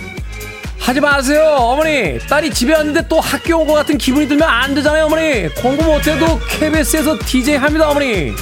하지 0.78 1.00
마세요, 1.00 1.56
어머니. 1.58 2.18
딸이 2.28 2.50
집에 2.50 2.74
왔는데 2.74 3.08
또 3.08 3.20
학교 3.20 3.56
온 3.56 3.66
것 3.66 3.72
같은 3.72 3.96
기분이 3.96 4.28
들면 4.28 4.46
안 4.46 4.74
되잖아요, 4.74 5.06
어머니. 5.06 5.48
공부 5.54 5.82
못해도 5.84 6.38
KBS에서 6.50 7.18
DJ 7.18 7.56
합니다, 7.56 7.88
어머니. 7.88 8.32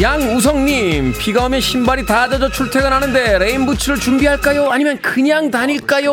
양우성님, 0.00 1.12
비가 1.18 1.44
오면 1.44 1.60
신발이 1.60 2.06
다 2.06 2.26
젖어 2.26 2.48
출퇴근하는데 2.48 3.38
레인부츠를 3.38 4.00
준비할까요? 4.00 4.70
아니면 4.70 4.98
그냥 5.02 5.50
다닐까요? 5.50 6.10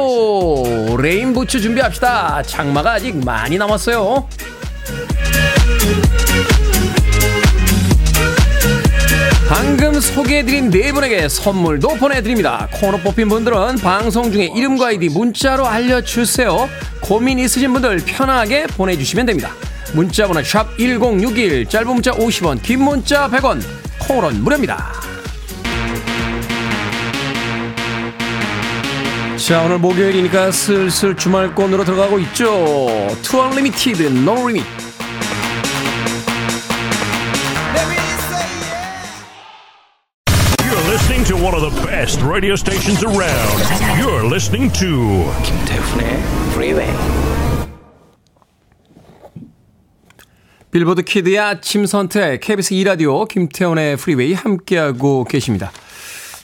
레인부츠 0.97 1.61
준비합시다. 1.61 2.43
장마가 2.43 2.93
아직 2.93 3.15
많이 3.23 3.57
남았어요. 3.57 4.27
방금 9.47 10.01
소개해드린 10.01 10.69
네 10.69 10.91
분에게 10.91 11.29
선물도 11.29 11.95
보내드립니다. 11.95 12.67
코너 12.73 12.97
뽑힌 12.97 13.29
분들은 13.29 13.77
방송 13.77 14.33
중에 14.33 14.51
이름과 14.53 14.87
아이디 14.87 15.07
문자로 15.07 15.65
알려주세요. 15.65 16.67
고민 16.99 17.39
있으신 17.39 17.71
분들 17.71 18.01
편하게 18.05 18.67
보내주시면 18.67 19.27
됩니다. 19.27 19.51
문자번호 19.97 20.43
샵 20.43 20.77
1061, 20.77 21.65
짧은 21.65 21.87
문자 21.87 22.11
50원, 22.11 22.61
긴 22.61 22.83
문자 22.83 23.27
100원, 23.27 23.59
콩으로는 23.97 24.43
무료입니다. 24.43 24.93
자, 29.37 29.63
오늘 29.63 29.79
목요일이니까 29.79 30.51
슬슬 30.51 31.17
주말권으로 31.17 31.83
들어가고 31.83 32.19
있죠. 32.19 33.07
2 33.23 33.41
Unlimited, 33.41 34.03
No 34.23 34.47
Limit. 34.47 34.63
You're 40.61 40.91
listening 40.91 41.25
to 41.25 41.35
one 41.37 41.55
of 41.55 41.61
the 41.61 41.87
best 41.87 42.21
radio 42.21 42.53
stations 42.53 43.03
around. 43.03 43.63
You're 43.99 44.27
listening 44.27 44.71
to 44.73 45.25
김태훈의 45.43 46.21
Freeway. 46.51 47.46
Billboard 50.77 51.01
Kid의 51.01 51.39
아침 51.39 51.87
선택 51.87 52.39
KBS 52.39 52.75
2라디오 52.75 53.27
김태훈의 53.27 53.97
Freeway 53.97 54.33
함께하고 54.35 55.23
계십니다. 55.23 55.71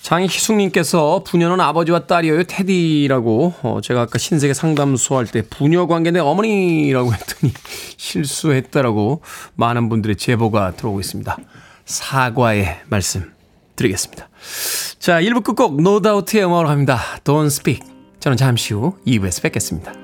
장희숙님께서 0.02 1.24
부녀는 1.24 1.60
아버지와 1.60 2.08
딸이어요 2.08 2.46
태디라고 2.46 3.54
어, 3.62 3.80
제가 3.84 4.02
아까 4.02 4.18
신세계 4.18 4.56
상담소 4.56 5.18
할 5.18 5.28
때 5.28 5.44
부녀 5.44 5.86
관계인데 5.86 6.20
어머니라고 6.20 7.14
했더니 7.14 7.54
실수했다라고 7.98 9.22
많은 9.54 9.88
분들의 9.90 10.16
제보가 10.16 10.72
들어오고 10.78 11.00
있습니다. 11.00 11.38
사과의 11.86 12.80
말씀 12.88 13.32
드리겠습니다. 13.76 14.30
자 14.98 15.22
1부 15.22 15.44
끝곡 15.44 15.80
노다우트의 15.80 16.44
음악으로 16.44 16.70
갑니다. 16.70 17.00
Don't 17.24 17.46
Speak 17.46 17.88
저는 18.20 18.38
잠시 18.38 18.74
후 18.74 18.98
2부에서 19.06 19.44
뵙겠습니다. 19.44 20.03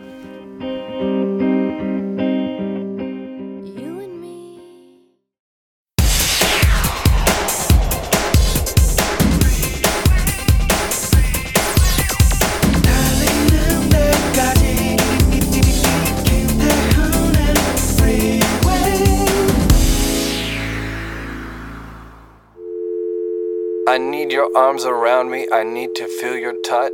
Arms 24.55 24.85
around 24.85 25.29
me. 25.31 25.47
I 25.51 25.63
need 25.63 25.93
to 25.95 26.05
feel 26.19 26.37
your 26.37 26.55
touch. 26.61 26.93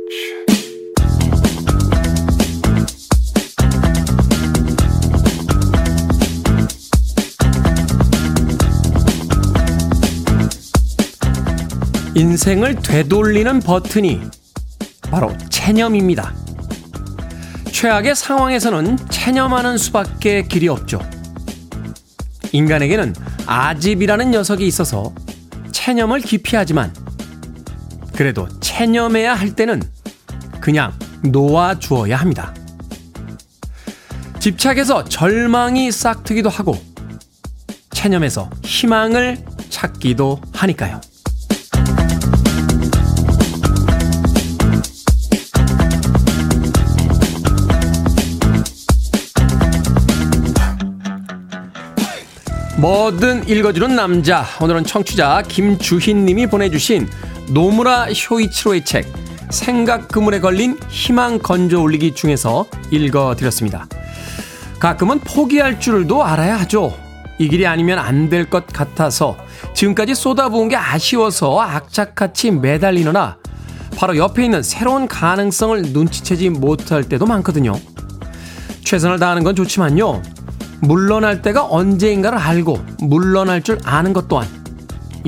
인생을 12.14 12.76
되돌리는 12.76 13.60
버튼이 13.60 14.20
바로 15.10 15.36
체념입니다. 15.50 16.34
최악의 17.70 18.14
상황에서는 18.16 18.96
체념하는 19.10 19.76
수밖에 19.76 20.42
길이 20.42 20.68
없죠. 20.68 20.98
인간에게는 22.52 23.14
아집이라는 23.46 24.30
녀석이 24.30 24.66
있어서 24.66 25.14
체념을 25.72 26.20
기피하지만 26.20 27.05
그래도 28.16 28.48
체념해야 28.60 29.34
할 29.34 29.54
때는 29.54 29.82
그냥 30.60 30.92
놓아주어야 31.22 32.16
합니다. 32.16 32.54
집착해서 34.40 35.04
절망이 35.04 35.92
싹트기도 35.92 36.48
하고 36.48 36.78
체념해서 37.90 38.48
희망을 38.64 39.38
찾기도 39.68 40.40
하니까요. 40.54 41.00
뭐든 52.78 53.48
읽어주는 53.48 53.96
남자. 53.96 54.44
오늘은 54.60 54.84
청취자 54.84 55.42
김주희 55.48 56.14
님이 56.14 56.46
보내주신 56.46 57.08
노무라 57.48 58.06
쇼이치로의 58.12 58.84
책 58.84 59.06
생각 59.50 60.08
그물에 60.08 60.40
걸린 60.40 60.78
희망 60.88 61.38
건져 61.38 61.80
올리기 61.80 62.14
중에서 62.14 62.66
읽어드렸습니다. 62.90 63.86
가끔은 64.80 65.20
포기할 65.20 65.78
줄도 65.80 66.24
알아야 66.24 66.58
하죠. 66.60 66.94
이 67.38 67.48
길이 67.48 67.66
아니면 67.66 67.98
안 67.98 68.28
될 68.28 68.46
것 68.50 68.66
같아서 68.66 69.36
지금까지 69.74 70.14
쏟아부은 70.14 70.68
게 70.68 70.76
아쉬워서 70.76 71.60
악착같이 71.60 72.50
매달리느나 72.50 73.36
바로 73.96 74.16
옆에 74.16 74.44
있는 74.44 74.62
새로운 74.62 75.06
가능성을 75.06 75.82
눈치채지 75.92 76.50
못할 76.50 77.04
때도 77.04 77.26
많거든요. 77.26 77.72
최선을 78.84 79.18
다하는 79.18 79.44
건 79.44 79.54
좋지만요. 79.54 80.22
물러날 80.80 81.40
때가 81.42 81.66
언제인가를 81.66 82.38
알고 82.38 82.78
물러날 83.00 83.62
줄 83.62 83.78
아는 83.84 84.12
것 84.12 84.28
또한 84.28 84.46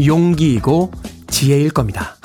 용기이고 0.05 0.91
지혜일 1.31 1.71
겁니다. 1.71 2.17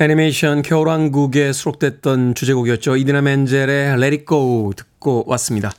애니메이션 0.00 0.62
겨울왕국에 0.62 1.52
수록됐던 1.52 2.34
주제곡이었죠. 2.34 2.96
이디나 2.96 3.20
멘젤의 3.22 3.94
Let 3.94 4.04
It 4.04 4.24
Go 4.26 4.72
듣고 4.74 5.24
왔습니다. 5.28 5.70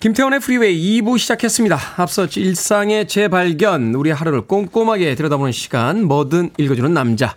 김태훈의 0.00 0.40
Freeway 0.40 1.00
2부 1.00 1.18
시작했습니다. 1.18 1.78
앞서 1.96 2.26
일상의 2.26 3.06
재발견, 3.06 3.94
우리 3.94 4.10
하루를 4.10 4.42
꼼꼼하게 4.42 5.14
들여다보는 5.14 5.52
시간, 5.52 6.04
뭐든 6.04 6.50
읽어주는 6.58 6.92
남자. 6.92 7.36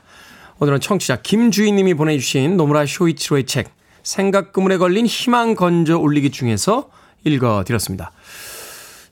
오늘은 0.60 0.80
청취자 0.80 1.18
김주희님이 1.18 1.94
보내주신 1.94 2.58
노무라 2.58 2.86
쇼이치로의 2.86 3.46
책, 3.46 3.70
생각 4.02 4.54
그물에 4.54 4.78
걸린 4.78 5.06
희망 5.06 5.56
건져 5.56 5.98
올리기 5.98 6.32
중에서 6.32 6.90
읽어드렸습니다. 7.24 8.12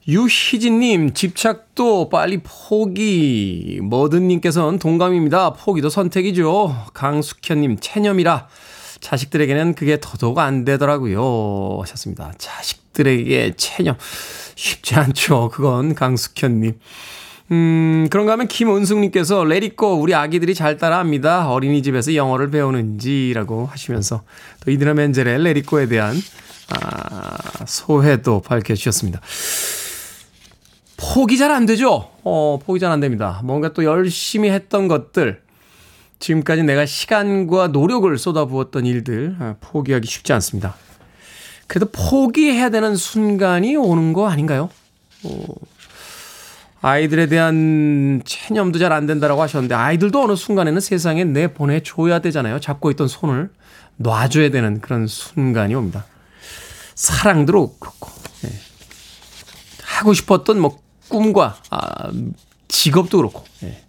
유희진님, 0.06 1.14
집착도 1.14 2.10
빨리 2.10 2.40
포기. 2.42 3.80
머든님께서는 3.82 4.78
동감입니다. 4.78 5.54
포기도 5.54 5.88
선택이죠. 5.88 6.76
강숙현님, 6.92 7.78
체념이라. 7.80 8.48
자식들에게는 9.00 9.74
그게 9.74 9.98
더더욱 10.00 10.38
안 10.38 10.64
되더라고요. 10.66 11.78
하셨습니다. 11.80 12.32
자식들에게 12.36 13.54
체념. 13.56 13.96
쉽지 14.56 14.94
않죠. 14.96 15.50
그건 15.50 15.94
강숙현님. 15.94 16.78
음, 17.52 18.06
그런가 18.10 18.32
하면 18.32 18.48
김은숙님께서 18.48 19.44
레리꼬 19.44 19.94
우리 19.94 20.14
아기들이 20.14 20.54
잘 20.54 20.76
따라합니다. 20.76 21.50
어린이집에서 21.50 22.14
영어를 22.14 22.50
배우는지라고 22.50 23.66
하시면서 23.66 24.22
또 24.64 24.70
이드나 24.70 24.94
멘젤의 24.94 25.42
레리꼬에 25.42 25.86
대한 25.86 26.16
아, 26.70 27.36
소회도 27.66 28.40
밝혀주셨습니다. 28.42 29.20
포기 31.12 31.36
잘 31.38 31.50
안 31.50 31.66
되죠? 31.66 32.10
어, 32.24 32.58
포기 32.64 32.80
잘 32.80 32.90
안 32.90 33.00
됩니다. 33.00 33.40
뭔가 33.44 33.72
또 33.72 33.84
열심히 33.84 34.50
했던 34.50 34.88
것들, 34.88 35.42
지금까지 36.18 36.62
내가 36.62 36.86
시간과 36.86 37.68
노력을 37.68 38.16
쏟아부었던 38.16 38.86
일들, 38.86 39.36
아, 39.40 39.54
포기하기 39.60 40.06
쉽지 40.06 40.32
않습니다. 40.32 40.74
그래도 41.66 41.90
포기해야 41.90 42.70
되는 42.70 42.96
순간이 42.96 43.76
오는 43.76 44.12
거 44.12 44.28
아닌가요? 44.28 44.70
어, 45.24 45.44
아이들에 46.82 47.26
대한 47.26 48.20
체념도 48.24 48.78
잘 48.78 48.92
안 48.92 49.06
된다라고 49.06 49.40
하셨는데 49.42 49.74
아이들도 49.74 50.22
어느 50.22 50.36
순간에는 50.36 50.80
세상에 50.80 51.24
내 51.24 51.48
보내줘야 51.52 52.18
되잖아요. 52.20 52.60
잡고 52.60 52.90
있던 52.92 53.08
손을 53.08 53.50
놔줘야 53.96 54.50
되는 54.50 54.80
그런 54.80 55.06
순간이 55.06 55.74
옵니다. 55.74 56.04
사랑도 56.94 57.76
그렇고 57.78 58.10
네. 58.42 58.50
하고 59.82 60.12
싶었던 60.12 60.60
뭐 60.60 60.78
꿈과 61.14 61.56
아, 61.70 62.10
직업도 62.66 63.18
그렇고 63.18 63.44
네. 63.60 63.84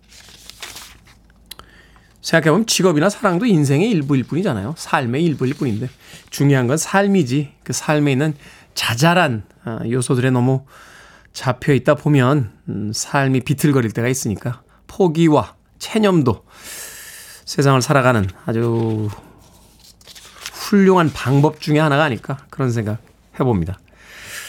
생각해보면 2.21 2.67
직업이나 2.67 3.09
사랑도 3.09 3.47
인생의 3.47 3.89
일부일 3.89 4.23
뿐이잖아요. 4.23 4.75
삶의 4.77 5.23
일부일 5.23 5.55
뿐인데 5.55 5.89
중요한 6.29 6.67
건 6.67 6.77
삶이지 6.77 7.53
그 7.63 7.73
삶에 7.73 8.11
있는 8.11 8.35
자잘한 8.75 9.43
아, 9.63 9.79
요소들에 9.89 10.29
너무 10.29 10.65
잡혀 11.33 11.73
있다 11.73 11.95
보면 11.95 12.51
음, 12.69 12.91
삶이 12.93 13.41
비틀거릴 13.41 13.91
때가 13.91 14.07
있으니까 14.07 14.61
포기와 14.85 15.55
체념도 15.79 16.45
세상을 17.45 17.81
살아가는 17.81 18.27
아주 18.45 19.09
훌륭한 20.53 21.11
방법 21.11 21.59
중의 21.59 21.81
하나가 21.81 22.03
아닐까 22.03 22.37
그런 22.51 22.71
생각 22.71 22.99
해봅니다. 23.39 23.79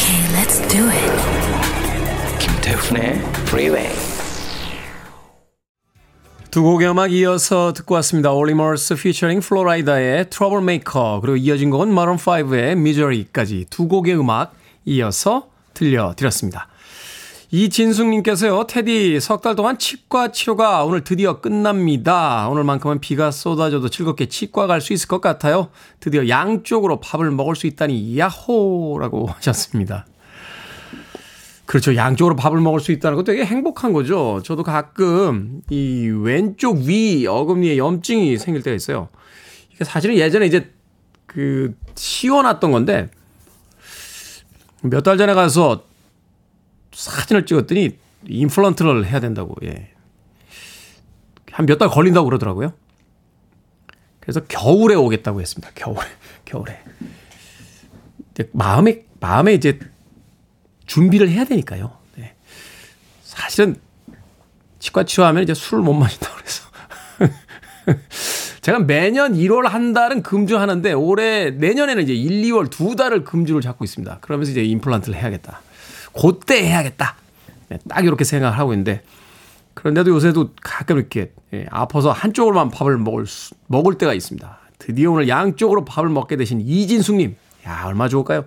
Okay, 0.00 0.22
let's 0.32 0.58
do 0.68 0.88
it. 0.88 1.12
김태훈의 2.38 3.18
Freeway. 3.48 3.92
두 6.50 6.62
곡의 6.62 6.88
음악 6.90 7.12
이어서 7.12 7.74
듣고 7.74 7.96
왔습니다. 7.96 8.32
Olly 8.32 8.63
Murs 8.63 8.94
피처링 8.94 9.40
Flo 9.40 10.30
Rida의 10.30 10.62
Troublemaker 10.62 11.20
그리고 11.20 11.36
이어진 11.36 11.68
곡은 11.68 11.90
Maroon 11.90 12.78
5의 12.78 12.97
Misery까지 12.97 13.66
두 13.68 13.88
곡의 13.88 14.18
음악 14.18 14.54
이어서 14.86 15.50
들려드렸습니다. 15.74 16.69
이진숙님께서요, 17.52 18.64
테디, 18.68 19.18
석 19.20 19.40
달 19.42 19.56
동안 19.56 19.76
치과 19.76 20.30
치료가 20.30 20.84
오늘 20.84 21.02
드디어 21.02 21.40
끝납니다. 21.40 22.48
오늘만큼은 22.48 23.00
비가 23.00 23.30
쏟아져도 23.32 23.88
즐겁게 23.88 24.26
치과 24.26 24.66
갈 24.68 24.80
수 24.80 24.92
있을 24.92 25.08
것 25.08 25.20
같아요. 25.20 25.68
드디어 25.98 26.28
양쪽으로 26.28 27.00
밥을 27.00 27.30
먹을 27.32 27.56
수 27.56 27.66
있다니, 27.66 28.16
야호 28.18 28.98
라고 29.00 29.26
하셨습니다. 29.34 30.06
그렇죠. 31.66 31.94
양쪽으로 31.96 32.36
밥을 32.36 32.60
먹을 32.60 32.80
수 32.80 32.92
있다는 32.92 33.16
거 33.16 33.24
되게 33.24 33.44
행복한 33.44 33.92
거죠. 33.92 34.40
저도 34.44 34.62
가끔 34.62 35.62
이 35.70 36.08
왼쪽 36.08 36.78
위 36.78 37.26
어금니에 37.26 37.76
염증이 37.78 38.38
생길 38.38 38.62
때가 38.62 38.74
있어요. 38.74 39.08
이게 39.74 39.84
사실은 39.84 40.16
예전에 40.16 40.46
이제 40.46 40.72
그 41.26 41.74
씌워놨던 41.94 42.70
건데 42.72 43.10
몇 44.82 45.02
달 45.02 45.16
전에 45.18 45.34
가서 45.34 45.84
사진을 47.00 47.46
찍었더니 47.46 47.98
임플란트를 48.28 49.06
해야 49.06 49.20
된다고, 49.20 49.54
예. 49.64 49.90
한 51.52 51.66
몇 51.66 51.78
달 51.78 51.88
걸린다고 51.88 52.26
그러더라고요. 52.26 52.72
그래서 54.20 54.40
겨울에 54.46 54.94
오겠다고 54.94 55.40
했습니다. 55.40 55.70
겨울에, 55.74 56.06
겨울에. 56.44 56.80
마음에, 58.52 59.04
마음에 59.18 59.52
이제 59.54 59.78
준비를 60.86 61.28
해야 61.28 61.44
되니까요. 61.44 61.96
네. 62.16 62.34
사실은 63.22 63.76
치과 64.78 65.04
치료하면 65.04 65.42
이제 65.42 65.52
술을 65.54 65.82
못 65.84 65.92
마신다고 65.94 66.36
그래서. 66.36 67.98
제가 68.62 68.78
매년 68.80 69.34
1월 69.34 69.62
한 69.64 69.92
달은 69.92 70.22
금주하는데 70.22 70.92
올해 70.92 71.50
내년에는 71.50 72.02
이제 72.02 72.14
1, 72.14 72.42
2월 72.50 72.70
두 72.70 72.94
달을 72.96 73.24
금주를 73.24 73.60
잡고 73.60 73.84
있습니다. 73.84 74.18
그러면서 74.20 74.52
이제 74.52 74.62
임플란트를 74.62 75.18
해야겠다. 75.18 75.60
그때 76.12 76.64
해야겠다. 76.64 77.16
네, 77.68 77.78
딱 77.88 78.04
이렇게 78.04 78.24
생각을 78.24 78.58
하고 78.58 78.72
있는데 78.72 79.02
그런데도 79.74 80.10
요새도 80.10 80.50
가끔 80.60 80.98
이렇게 80.98 81.32
예, 81.54 81.66
아파서 81.70 82.12
한쪽으로만 82.12 82.70
밥을 82.70 82.98
먹을 82.98 83.26
수, 83.26 83.54
먹을 83.66 83.96
때가 83.96 84.14
있습니다. 84.14 84.58
드디어 84.78 85.12
오늘 85.12 85.28
양쪽으로 85.28 85.84
밥을 85.84 86.08
먹게 86.10 86.36
되신 86.36 86.60
이진숙님, 86.60 87.36
야 87.66 87.84
얼마 87.86 88.08
좋을까요? 88.08 88.44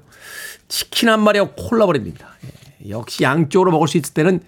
치킨 0.68 1.10
한 1.10 1.22
마리하고 1.22 1.54
콜라 1.56 1.86
보내드립니다. 1.86 2.28
예, 2.46 2.90
역시 2.90 3.24
양쪽으로 3.24 3.72
먹을 3.72 3.88
수 3.88 3.98
있을 3.98 4.14
때는 4.14 4.42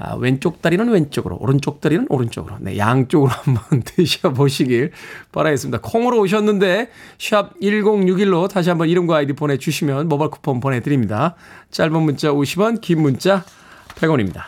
아, 0.00 0.14
왼쪽 0.14 0.62
다리는 0.62 0.88
왼쪽으로, 0.88 1.36
오른쪽 1.40 1.80
다리는 1.80 2.06
오른쪽으로. 2.08 2.56
네, 2.60 2.78
양쪽으로 2.78 3.32
한번 3.34 3.82
드셔보시길 3.82 4.92
바라겠습니다. 5.32 5.80
콩으로 5.82 6.20
오셨는데, 6.20 6.88
샵 7.18 7.58
1061로 7.58 8.48
다시 8.48 8.68
한번 8.68 8.88
이름과 8.88 9.16
아이디 9.16 9.32
보내주시면 9.32 10.08
모바일 10.08 10.30
쿠폰 10.30 10.60
보내드립니다. 10.60 11.34
짧은 11.72 12.00
문자 12.00 12.30
50원, 12.30 12.80
긴 12.80 13.02
문자 13.02 13.44
100원입니다. 13.96 14.42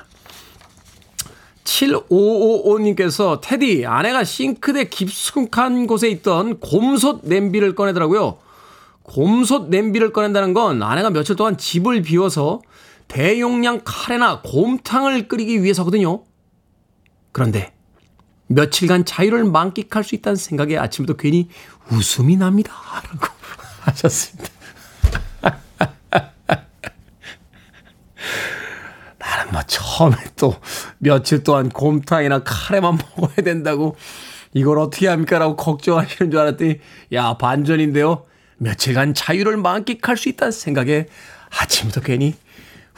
7555님께서, 1.64 3.40
테디, 3.40 3.86
아내가 3.86 4.22
싱크대 4.22 4.84
깊숙한 4.84 5.88
곳에 5.88 6.08
있던 6.10 6.60
곰솥 6.60 7.22
냄비를 7.24 7.74
꺼내더라고요. 7.74 8.38
곰솥 9.02 9.68
냄비를 9.68 10.12
꺼낸다는 10.12 10.54
건 10.54 10.80
아내가 10.80 11.10
며칠 11.10 11.34
동안 11.34 11.56
집을 11.56 12.02
비워서 12.02 12.60
대용량 13.10 13.80
카레나 13.84 14.40
곰탕을 14.42 15.28
끓이기 15.28 15.62
위해서거든요. 15.62 16.22
그런데 17.32 17.74
며칠간 18.46 19.04
자유를 19.04 19.44
만끽할 19.44 20.04
수 20.04 20.14
있다는 20.14 20.36
생각에 20.36 20.78
아침부터 20.78 21.18
괜히 21.18 21.48
웃음이 21.90 22.36
납니다. 22.36 22.72
라고 22.94 23.26
하셨습니다. 23.82 24.48
나는 29.18 29.52
뭐 29.52 29.62
처음에 29.66 30.16
또 30.36 30.54
며칠 30.98 31.42
동안 31.42 31.68
곰탕이나 31.68 32.44
카레만 32.44 32.96
먹어야 33.18 33.36
된다고 33.44 33.96
이걸 34.54 34.78
어떻게 34.78 35.08
합니까? 35.08 35.40
라고 35.40 35.56
걱정하시는 35.56 36.30
줄 36.30 36.40
알았더니 36.40 36.78
야 37.12 37.36
반전인데요. 37.38 38.24
며칠간 38.58 39.14
자유를 39.14 39.56
만끽할 39.56 40.16
수 40.16 40.28
있다는 40.28 40.52
생각에 40.52 41.06
아침부터 41.50 42.02
괜히 42.02 42.36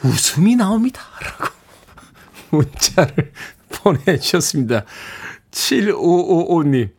웃음이 0.03 0.55
나옵니다. 0.55 1.01
라고 1.21 1.53
문자를 2.51 3.31
보내주셨습니다. 3.71 4.85
7555님. 5.51 6.91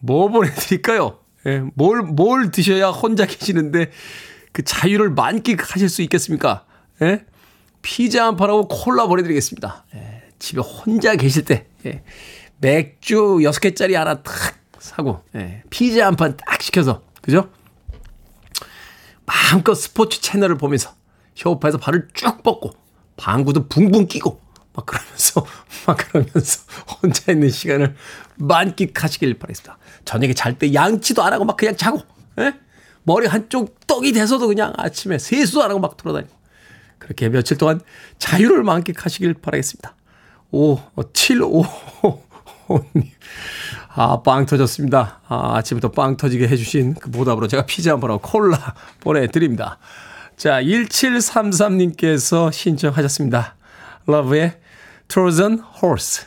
뭐 0.00 0.28
보내드릴까요? 0.28 1.18
예, 1.46 1.62
뭘, 1.74 2.02
뭘 2.02 2.50
드셔야 2.50 2.88
혼자 2.88 3.26
계시는데 3.26 3.90
그 4.52 4.62
자유를 4.64 5.10
만끽하실 5.10 5.88
수 5.88 6.02
있겠습니까? 6.02 6.64
예? 7.02 7.24
피자 7.82 8.26
한 8.26 8.36
판하고 8.36 8.68
콜라 8.68 9.06
보내드리겠습니다. 9.06 9.84
예, 9.94 10.22
집에 10.38 10.60
혼자 10.60 11.16
계실 11.16 11.44
때, 11.44 11.66
예, 11.86 12.02
맥주 12.58 13.16
6개짜리 13.16 13.92
하나 13.94 14.22
탁 14.22 14.58
사고, 14.78 15.22
예, 15.34 15.62
피자 15.70 16.06
한 16.06 16.16
판 16.16 16.36
딱 16.36 16.62
시켜서, 16.62 17.02
그죠? 17.20 17.50
마음껏 19.26 19.74
스포츠 19.74 20.20
채널을 20.20 20.56
보면서 20.56 20.94
쇼파에서 21.34 21.78
발을 21.78 22.08
쭉 22.14 22.42
뻗고 22.42 22.72
방구도 23.16 23.68
붕붕 23.68 24.06
끼고 24.06 24.40
막 24.72 24.86
그러면서 24.86 25.46
막 25.86 25.96
그러면서 25.96 26.62
혼자 27.00 27.32
있는 27.32 27.50
시간을 27.50 27.94
만끽하시길 28.36 29.38
바라겠습니다. 29.38 29.78
저녁에 30.04 30.34
잘 30.34 30.58
때 30.58 30.72
양치도 30.74 31.22
안 31.22 31.32
하고 31.32 31.44
막 31.44 31.56
그냥 31.56 31.76
자고 31.76 32.00
에? 32.38 32.52
머리 33.04 33.26
한쪽 33.26 33.86
떡이 33.86 34.12
돼서도 34.12 34.48
그냥 34.48 34.72
아침에 34.76 35.18
세수도 35.18 35.62
안 35.62 35.70
하고 35.70 35.80
막 35.80 35.96
돌아다니고 35.96 36.34
그렇게 36.98 37.28
며칠 37.28 37.58
동안 37.58 37.80
자유를 38.18 38.62
만끽하시길 38.62 39.34
바라겠습니다. 39.34 39.94
오, 40.52 40.78
7555님. 40.96 43.10
아, 43.96 44.22
빵 44.22 44.46
터졌습니다. 44.46 45.20
아, 45.28 45.56
아침부터 45.56 45.90
빵 45.90 46.16
터지게 46.16 46.48
해주신 46.48 46.94
그 46.94 47.10
보답으로 47.10 47.46
제가 47.46 47.66
피자 47.66 47.92
한 47.92 48.00
번하고 48.00 48.22
콜라 48.22 48.74
보내드립니다. 49.00 49.78
자, 50.36 50.60
1733님께서 50.62 52.52
신청하셨습니다. 52.52 53.54
러브의 54.06 54.54
Trojan 55.08 55.62
Horse. 55.82 56.26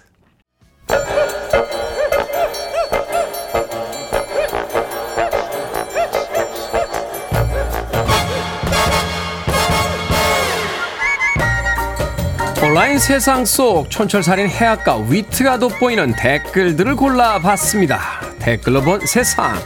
온라인 12.63 12.99
세상 12.99 13.45
속 13.45 13.89
촌철살인 13.89 14.49
해악과 14.49 14.97
위트가 14.97 15.57
돋보이는 15.59 16.15
댓글들을 16.15 16.95
골라봤습니다. 16.95 17.99
댓글로 18.39 18.81
본 18.81 19.05
세상. 19.05 19.57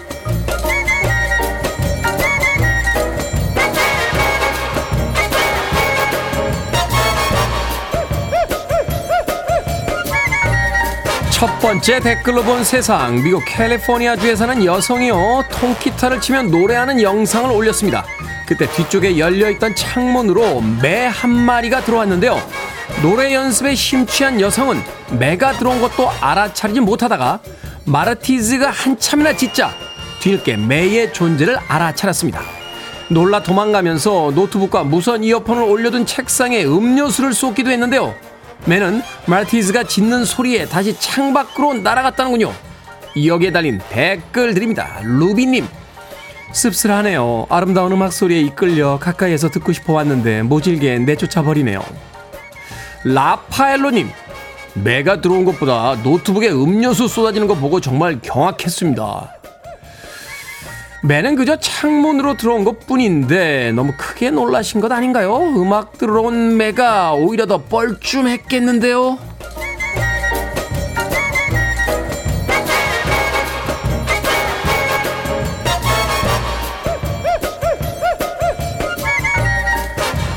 첫 11.42 11.58
번째 11.58 12.00
댓글로 12.02 12.44
본 12.44 12.64
세상. 12.64 13.16
미국 13.24 13.44
캘리포니아 13.48 14.16
주에 14.16 14.36
사는 14.36 14.64
여성이요. 14.64 15.46
통기타를 15.50 16.22
치며 16.22 16.44
노래하는 16.44 17.02
영상을 17.02 17.50
올렸습니다. 17.50 18.06
그때 18.48 18.70
뒤쪽에 18.70 19.18
열려있던 19.18 19.74
창문으로 19.74 20.62
매 20.84 21.08
한 21.08 21.32
마리가 21.32 21.82
들어왔는데요. 21.82 22.40
노래 23.02 23.34
연습에 23.34 23.74
심취한 23.74 24.40
여성은 24.40 24.84
매가 25.18 25.54
들어온 25.54 25.82
것도 25.82 26.12
알아차리지 26.22 26.80
못하다가 26.80 27.40
마르티즈가 27.86 28.70
한참이나 28.70 29.36
짖자 29.36 29.72
뒤늦게 30.20 30.58
매의 30.58 31.12
존재를 31.12 31.58
알아차렸습니다. 31.68 32.40
놀라 33.08 33.42
도망가면서 33.42 34.32
노트북과 34.36 34.84
무선 34.84 35.24
이어폰을 35.24 35.64
올려둔 35.64 36.06
책상에 36.06 36.64
음료수를 36.66 37.34
쏟기도 37.34 37.72
했는데요. 37.72 38.14
매는 38.66 39.02
마르티즈가 39.26 39.84
짖는 39.84 40.26
소리에 40.26 40.66
다시 40.66 40.98
창밖으로 41.00 41.76
날아갔다는군요. 41.76 42.54
여기에 43.26 43.52
달린 43.52 43.80
댓글들입니다. 43.90 45.02
루비님. 45.04 45.68
씁쓸하네요. 46.54 47.48
아름다운 47.50 47.92
음악 47.92 48.12
소리에 48.14 48.40
이끌려 48.42 49.00
가까이에서 49.00 49.50
듣고 49.50 49.72
싶어 49.74 49.94
왔는데 49.94 50.44
모질게 50.44 51.00
내쫓아 51.00 51.42
버리네요. 51.44 51.84
라파엘로님. 53.04 54.10
매가 54.76 55.22
들어온 55.22 55.44
것보다 55.44 55.96
노트북에 56.04 56.50
음료수 56.50 57.08
쏟아지는 57.08 57.48
거 57.48 57.56
보고 57.56 57.82
정말 57.82 58.20
경악했습니다. 58.22 59.41
매는 61.04 61.36
그저 61.36 61.56
창문으로 61.60 62.38
들어온 62.38 62.64
것 62.64 62.86
뿐인데 62.86 63.72
너무 63.72 63.94
크게 63.98 64.30
놀라신 64.30 64.82
것 64.82 64.92
아닌가요? 64.92 65.36
음악 65.56 65.98
들어온 65.98 66.58
매가 66.58 67.14
오히려 67.14 67.48
더 67.48 67.58
뻘쭘했겠는데요? 67.64 69.18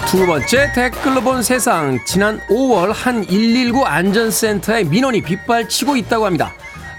두 0.07 0.27
번째 0.27 0.73
댓글로 0.73 1.21
본 1.23 1.43
세상. 1.43 1.99
지난 2.07 2.39
5월 2.49 2.93
한 2.95 3.27
119 3.27 3.85
안전센터에 3.85 4.85
민원이 4.85 5.23
빗발치고 5.23 5.97
있다고 5.97 6.25
합니다. 6.25 6.55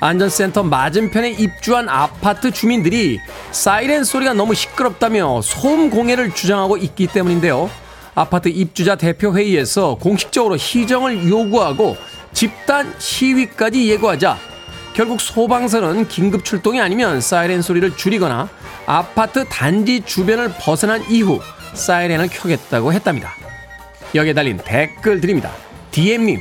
안전센터 0.05 0.61
맞은편에 0.61 1.31
입주한 1.31 1.89
아파트 1.89 2.51
주민들이 2.51 3.19
사이렌 3.51 4.03
소리가 4.03 4.33
너무 4.33 4.53
시끄럽다며 4.53 5.41
소음 5.41 5.89
공해를 5.89 6.31
주장하고 6.33 6.77
있기 6.77 7.07
때문인데요. 7.07 7.71
아파트 8.13 8.49
입주자 8.49 8.95
대표 8.95 9.35
회의에서 9.35 9.95
공식적으로 9.95 10.57
희정을 10.57 11.27
요구하고 11.27 11.97
집단 12.33 12.93
시위까지 12.99 13.89
예고하자 13.89 14.37
결국 14.93 15.19
소방서는 15.19 16.07
긴급 16.07 16.45
출동이 16.45 16.79
아니면 16.79 17.19
사이렌 17.19 17.63
소리를 17.63 17.97
줄이거나 17.97 18.47
아파트 18.85 19.43
단지 19.49 20.01
주변을 20.01 20.53
벗어난 20.59 21.03
이후 21.09 21.39
사이렌을 21.73 22.27
켜겠다고 22.27 22.93
했답니다. 22.93 23.33
여기에 24.13 24.33
달린 24.33 24.57
댓글 24.63 25.19
드립니다. 25.19 25.51
DM님, 25.89 26.39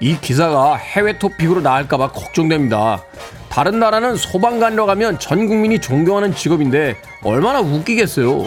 이 0.00 0.18
기사가 0.18 0.76
해외 0.76 1.18
토픽으로 1.18 1.60
나갈까봐 1.60 2.12
걱정됩니다. 2.12 3.02
다른 3.50 3.78
나라는 3.78 4.16
소방관이라고 4.16 4.90
하면 4.92 5.18
전 5.18 5.46
국민이 5.46 5.78
존경하는 5.80 6.34
직업인데 6.34 6.96
얼마나 7.22 7.60
웃기겠어요. 7.60 8.46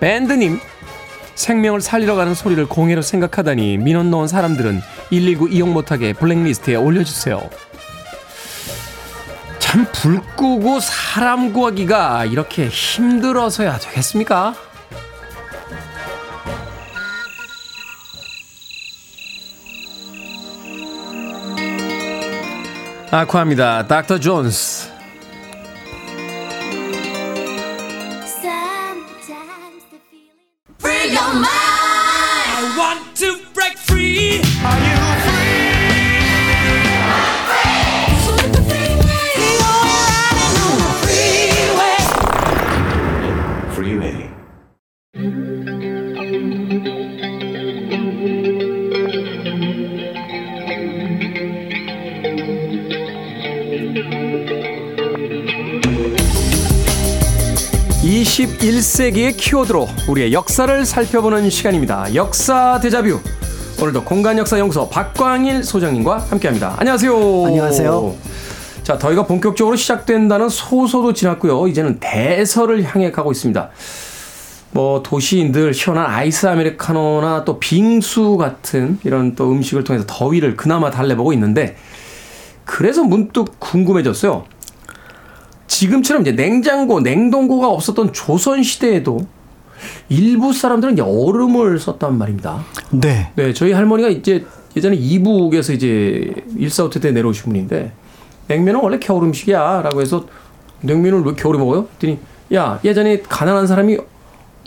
밴드님, 0.00 0.60
생명을 1.34 1.80
살리러 1.80 2.14
가는 2.14 2.34
소리를 2.34 2.66
공해로 2.66 3.02
생각하다니 3.02 3.78
민원 3.78 4.10
넣은 4.10 4.28
사람들은 4.28 4.80
119 5.10 5.48
이용 5.48 5.72
못하게 5.72 6.12
블랙리스트에 6.12 6.74
올려주세요. 6.76 7.48
참 9.58 9.86
불 9.92 10.20
끄고 10.36 10.78
사람 10.80 11.52
구하기가 11.52 12.26
이렇게 12.26 12.68
힘들어서야 12.68 13.78
되겠습니까? 13.78 14.54
아쿠아입니다. 23.14 23.86
닥터 23.86 24.18
존스. 24.18 24.93
20세기의 58.94 59.36
키워드로 59.36 59.88
우리의 60.08 60.32
역사를 60.32 60.84
살펴보는 60.84 61.50
시간입니다. 61.50 62.14
역사 62.14 62.78
대자뷰. 62.80 63.18
오늘도 63.80 64.04
공간 64.04 64.38
역사 64.38 64.56
연구소 64.58 64.88
박광일 64.88 65.64
소장님과 65.64 66.18
함께합니다. 66.30 66.76
안녕하세요. 66.78 67.12
안녕하세요. 67.46 68.14
자, 68.84 68.96
더위가 68.96 69.26
본격적으로 69.26 69.74
시작된다는 69.74 70.48
소소도 70.48 71.12
지났고요. 71.12 71.66
이제는 71.66 71.98
대서를 71.98 72.84
향해 72.84 73.10
가고 73.10 73.32
있습니다. 73.32 73.70
뭐 74.70 75.02
도시인들 75.02 75.74
시원한 75.74 76.06
아이스 76.06 76.46
아메리카노나 76.46 77.44
또 77.44 77.58
빙수 77.58 78.36
같은 78.36 78.98
이런 79.02 79.34
또 79.34 79.50
음식을 79.50 79.82
통해서 79.82 80.04
더위를 80.06 80.56
그나마 80.56 80.92
달래보고 80.92 81.32
있는데 81.32 81.76
그래서 82.64 83.02
문득 83.02 83.58
궁금해졌어요. 83.58 84.44
지금처럼 85.74 86.22
이제 86.22 86.32
냉장고, 86.32 87.00
냉동고가 87.00 87.68
없었던 87.68 88.12
조선 88.12 88.62
시대에도 88.62 89.26
일부 90.08 90.52
사람들은 90.52 90.94
이제 90.94 91.02
얼음을 91.02 91.80
썼단 91.80 92.16
말입니다. 92.16 92.64
네. 92.90 93.32
네, 93.34 93.52
저희 93.52 93.72
할머니가 93.72 94.08
이제 94.08 94.46
예전에 94.76 94.94
이북에서 94.94 95.72
이제 95.72 96.32
일사후퇴 96.56 97.00
때 97.00 97.10
내려오신 97.10 97.44
분인데 97.44 97.92
냉면은 98.46 98.80
원래 98.80 98.98
겨울 99.00 99.24
음식이야라고 99.24 100.00
해서 100.00 100.26
냉면을 100.80 101.22
왜 101.24 101.34
겨울에 101.34 101.58
먹어요? 101.58 101.88
했더니 101.94 102.18
야 102.54 102.78
예전에 102.84 103.22
가난한 103.22 103.66
사람이 103.66 103.98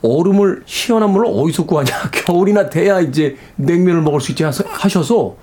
얼음을 0.03 0.63
시원한 0.65 1.11
물을 1.11 1.27
어디서 1.27 1.65
구하냐 1.65 1.89
겨울이나 2.11 2.69
돼야 2.69 2.99
이제 2.99 3.37
냉면을 3.55 4.01
먹을 4.01 4.19
수 4.19 4.31
있지 4.31 4.43
하셔서 4.43 5.35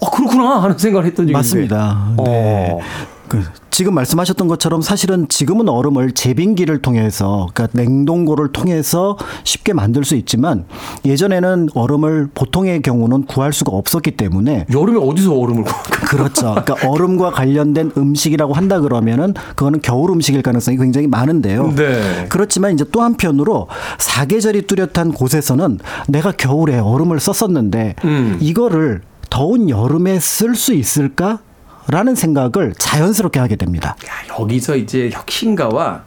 어 0.00 0.10
그렇구나 0.10 0.62
하는 0.62 0.76
생각을 0.78 1.06
했던 1.06 1.26
적이 1.26 1.32
맞습니다. 1.32 2.14
네. 2.16 2.70
어. 2.72 3.13
그 3.42 3.64
지금 3.70 3.94
말씀하셨던 3.94 4.46
것처럼 4.46 4.82
사실은 4.82 5.26
지금은 5.28 5.68
얼음을 5.68 6.12
제빙기를 6.12 6.80
통해서 6.80 7.48
그러니까 7.52 7.76
냉동고를 7.76 8.52
통해서 8.52 9.18
쉽게 9.42 9.72
만들 9.72 10.04
수 10.04 10.14
있지만 10.14 10.64
예전에는 11.04 11.70
얼음을 11.74 12.28
보통의 12.34 12.82
경우는 12.82 13.24
구할 13.24 13.52
수가 13.52 13.76
없었기 13.76 14.12
때문에 14.12 14.66
여름에 14.72 14.98
어디서 14.98 15.34
얼음을 15.34 15.64
구할까? 15.64 16.06
그렇죠. 16.06 16.54
그러니까 16.54 16.76
얼음과 16.88 17.32
관련된 17.32 17.90
음식이라고 17.96 18.54
한다 18.54 18.78
그러면은 18.80 19.34
그거는 19.56 19.80
겨울 19.82 20.10
음식일 20.12 20.42
가능성이 20.42 20.76
굉장히 20.76 21.08
많은데요. 21.08 21.74
네. 21.74 22.26
그렇지만 22.28 22.74
이제 22.74 22.84
또 22.92 23.02
한편으로 23.02 23.66
사계절이 23.98 24.68
뚜렷한 24.68 25.12
곳에서는 25.12 25.80
내가 26.06 26.30
겨울에 26.30 26.78
얼음을 26.78 27.18
썼었는데 27.18 27.96
음. 28.04 28.38
이거를 28.40 29.02
더운 29.30 29.68
여름에 29.68 30.20
쓸 30.20 30.54
수 30.54 30.74
있을까? 30.74 31.40
라는 31.88 32.14
생각을 32.14 32.74
자연스럽게 32.78 33.40
하게 33.40 33.56
됩니다. 33.56 33.96
야, 34.06 34.38
여기서 34.38 34.76
이제 34.76 35.10
혁신가와 35.12 36.02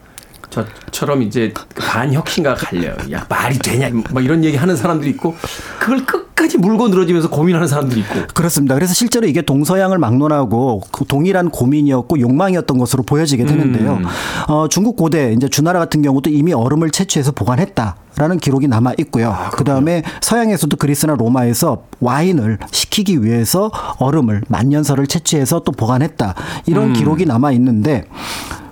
저처럼 0.50 1.22
이제 1.22 1.52
반혁신가가 1.76 2.56
갈려요. 2.66 2.96
야, 3.12 3.26
말이 3.28 3.58
되냐? 3.58 3.90
뭐 4.10 4.22
이런 4.22 4.42
얘기 4.44 4.56
하는 4.56 4.76
사람들이 4.76 5.10
있고, 5.10 5.36
그걸 5.78 6.04
끝까지 6.04 6.27
끝까지 6.38 6.58
물고 6.58 6.88
늘어지면서 6.88 7.28
고민하는 7.28 7.66
사람들이 7.66 8.00
있고. 8.00 8.14
그렇습니다. 8.32 8.74
그래서 8.76 8.94
실제로 8.94 9.26
이게 9.26 9.42
동서양을 9.42 9.98
막론하고 9.98 10.82
그 10.92 11.04
동일한 11.04 11.50
고민이었고 11.50 12.20
욕망이었던 12.20 12.78
것으로 12.78 13.02
보여지게 13.02 13.44
되는데요. 13.44 13.94
음. 13.94 14.04
어, 14.48 14.68
중국 14.68 14.96
고대 14.96 15.32
이제 15.32 15.48
주나라 15.48 15.80
같은 15.80 16.00
경우도 16.00 16.30
이미 16.30 16.52
얼음을 16.52 16.90
채취해서 16.90 17.32
보관했다. 17.32 17.96
라는 18.16 18.38
기록이 18.38 18.66
남아 18.66 18.94
있고요. 18.98 19.36
그 19.52 19.62
다음에 19.62 20.02
서양에서도 20.20 20.76
그리스나 20.76 21.14
로마에서 21.14 21.84
와인을 22.00 22.58
식히기 22.72 23.22
위해서 23.22 23.70
얼음을 23.98 24.42
만년설을 24.48 25.06
채취해서 25.06 25.60
또 25.60 25.70
보관했다. 25.70 26.34
이런 26.66 26.94
기록이 26.94 27.26
남아 27.26 27.52
있는데 27.52 28.06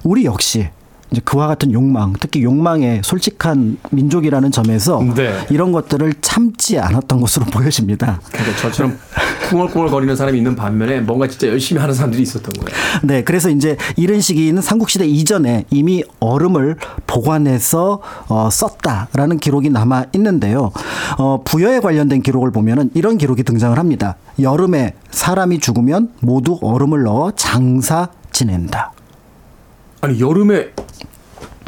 우리 0.02 0.24
역시 0.24 0.68
이제 1.10 1.20
그와 1.24 1.46
같은 1.46 1.72
욕망, 1.72 2.12
특히 2.18 2.42
욕망에 2.42 3.00
솔직한 3.04 3.78
민족이라는 3.90 4.50
점에서 4.50 5.02
네. 5.14 5.46
이런 5.50 5.72
것들을 5.72 6.14
참지 6.20 6.78
않았던 6.78 7.20
것으로 7.20 7.46
보여집니다. 7.52 8.20
그러니까 8.32 8.56
저처럼 8.60 8.98
쿵얼쿵얼 9.50 9.88
거리는 9.90 10.16
사람이 10.16 10.36
있는 10.36 10.56
반면에 10.56 11.00
뭔가 11.00 11.28
진짜 11.28 11.48
열심히 11.48 11.80
하는 11.80 11.94
사람들이 11.94 12.22
있었던 12.22 12.52
거예요. 12.52 13.00
네, 13.04 13.22
그래서 13.22 13.48
이제 13.50 13.76
이른 13.96 14.20
시기는 14.20 14.60
삼국시대 14.60 15.06
이전에 15.06 15.64
이미 15.70 16.02
얼음을 16.18 16.76
보관해서 17.06 18.00
어, 18.28 18.48
썼다라는 18.50 19.38
기록이 19.38 19.70
남아 19.70 20.06
있는데요. 20.14 20.72
어, 21.18 21.40
부여에 21.44 21.80
관련된 21.80 22.22
기록을 22.22 22.50
보면은 22.50 22.90
이런 22.94 23.18
기록이 23.18 23.44
등장을 23.44 23.78
합니다. 23.78 24.16
여름에 24.40 24.94
사람이 25.10 25.60
죽으면 25.60 26.10
모두 26.20 26.58
얼음을 26.60 27.04
넣어 27.04 27.30
장사 27.30 28.08
지낸다. 28.32 28.92
아니 30.02 30.20
여름에 30.20 30.72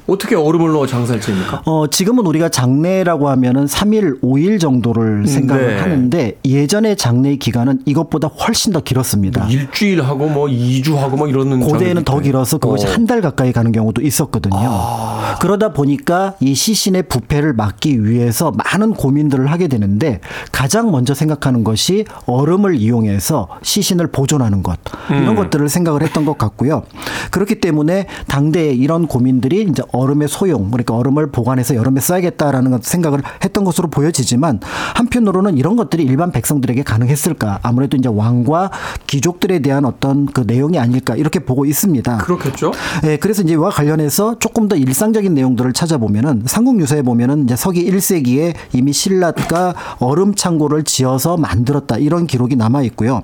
어떻게 0.09 0.35
얼음을 0.35 0.73
넣어 0.73 0.87
장사를 0.87 1.21
지닙니까? 1.21 1.63
어, 1.67 1.87
지금은 1.87 2.27
우리가 2.27 2.49
장례라고 2.49 3.29
하면은 3.29 3.67
3일, 3.67 4.23
5일 4.23 4.59
정도를 4.59 5.27
생각을 5.27 5.67
네. 5.67 5.79
하는데 5.81 6.39
예전의 6.47 6.97
장례의 6.97 7.37
기간은 7.39 7.83
이것보다 7.85 8.29
훨씬 8.29 8.73
더 8.73 8.81
길었습니다. 8.81 9.49
일주일 9.49 10.03
하고 10.03 10.27
뭐 10.29 10.47
2주 10.47 10.97
하고 10.97 11.19
뭐 11.19 11.29
이러는 11.29 11.61
고대에는 11.61 12.05
더 12.05 12.21
길어서 12.21 12.57
그것이 12.57 12.85
있고. 12.85 12.95
한달 12.95 13.21
가까이 13.21 13.53
가는 13.53 13.71
경우도 13.71 14.01
있었거든요. 14.01 14.57
아. 14.59 15.37
그러다 15.43 15.75
보니까 15.75 16.35
이 16.41 16.55
시신의 16.55 17.05
부패를 17.05 17.53
막기 17.53 18.05
위해서 18.05 18.51
많은 18.53 18.95
고민들을 18.95 19.53
하게 19.53 19.69
되는데 19.69 20.21
가장 20.53 20.91
먼저 20.91 21.13
생각하는 21.13 21.65
것이 21.65 22.07
얼음을 22.25 22.77
이용해서 22.77 23.49
시신을 23.63 24.07
보존하는 24.07 24.63
것 24.63 24.79
이런 25.11 25.29
음. 25.29 25.35
것들을 25.37 25.69
생각을 25.69 26.03
했던 26.03 26.25
것 26.25 26.39
같고요. 26.39 26.83
그렇기 27.31 27.61
때문에 27.61 28.07
당대에 28.27 28.73
이런 28.73 29.07
고민들이 29.07 29.67
이제 29.69 29.83
얼음의 29.99 30.29
소용 30.29 30.71
그러니까 30.71 30.95
얼음을 30.95 31.31
보관해서 31.31 31.75
여름에 31.75 32.01
써야겠다라는 32.01 32.71
것 32.71 32.85
생각을 32.85 33.23
했던 33.45 33.65
것으로 33.65 33.89
보여지지만 33.89 34.61
한편으로는 34.95 35.57
이런 35.57 35.77
것들이 35.77 36.05
일반 36.05 36.33
백성들에게 36.33 36.83
가능했을까 36.83 37.61
아무래도 37.63 37.97
이제 37.97 38.09
왕과 38.09 38.71
귀족들에 39.07 39.61
대한 39.61 39.85
어떤 39.85 40.27
그 40.27 40.43
내용이 40.47 40.79
아닐까 40.79 41.17
이렇게 41.17 41.41
보고 41.41 41.65
있습니다. 41.65 42.19
그렇겠죠. 42.19 42.73
예, 43.05 43.17
그래서 43.17 43.43
이제 43.43 43.55
이와 43.55 43.71
관련해서 43.71 44.39
조금 44.39 44.69
더 44.69 44.77
일상적인 44.77 45.35
내용들을 45.35 45.73
찾아보면은 45.73 46.43
삼국유사에 46.47 47.03
보면은 47.03 47.45
이제 47.45 47.57
서기 47.57 47.91
1세기에 47.91 48.55
이미 48.73 48.93
신라가 48.93 49.75
얼음 49.99 50.35
창고를 50.35 50.85
지어서 50.85 51.37
만들었다 51.37 51.99
이런 51.99 52.27
기록이 52.27 52.57
남아 52.57 52.83
있고요. 52.83 53.23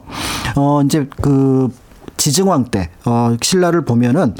어 0.56 0.82
이제 0.82 1.08
그 1.20 1.70
지증왕 2.16 2.66
때 2.66 2.90
어, 3.04 3.36
신라를 3.40 3.84
보면은 3.84 4.34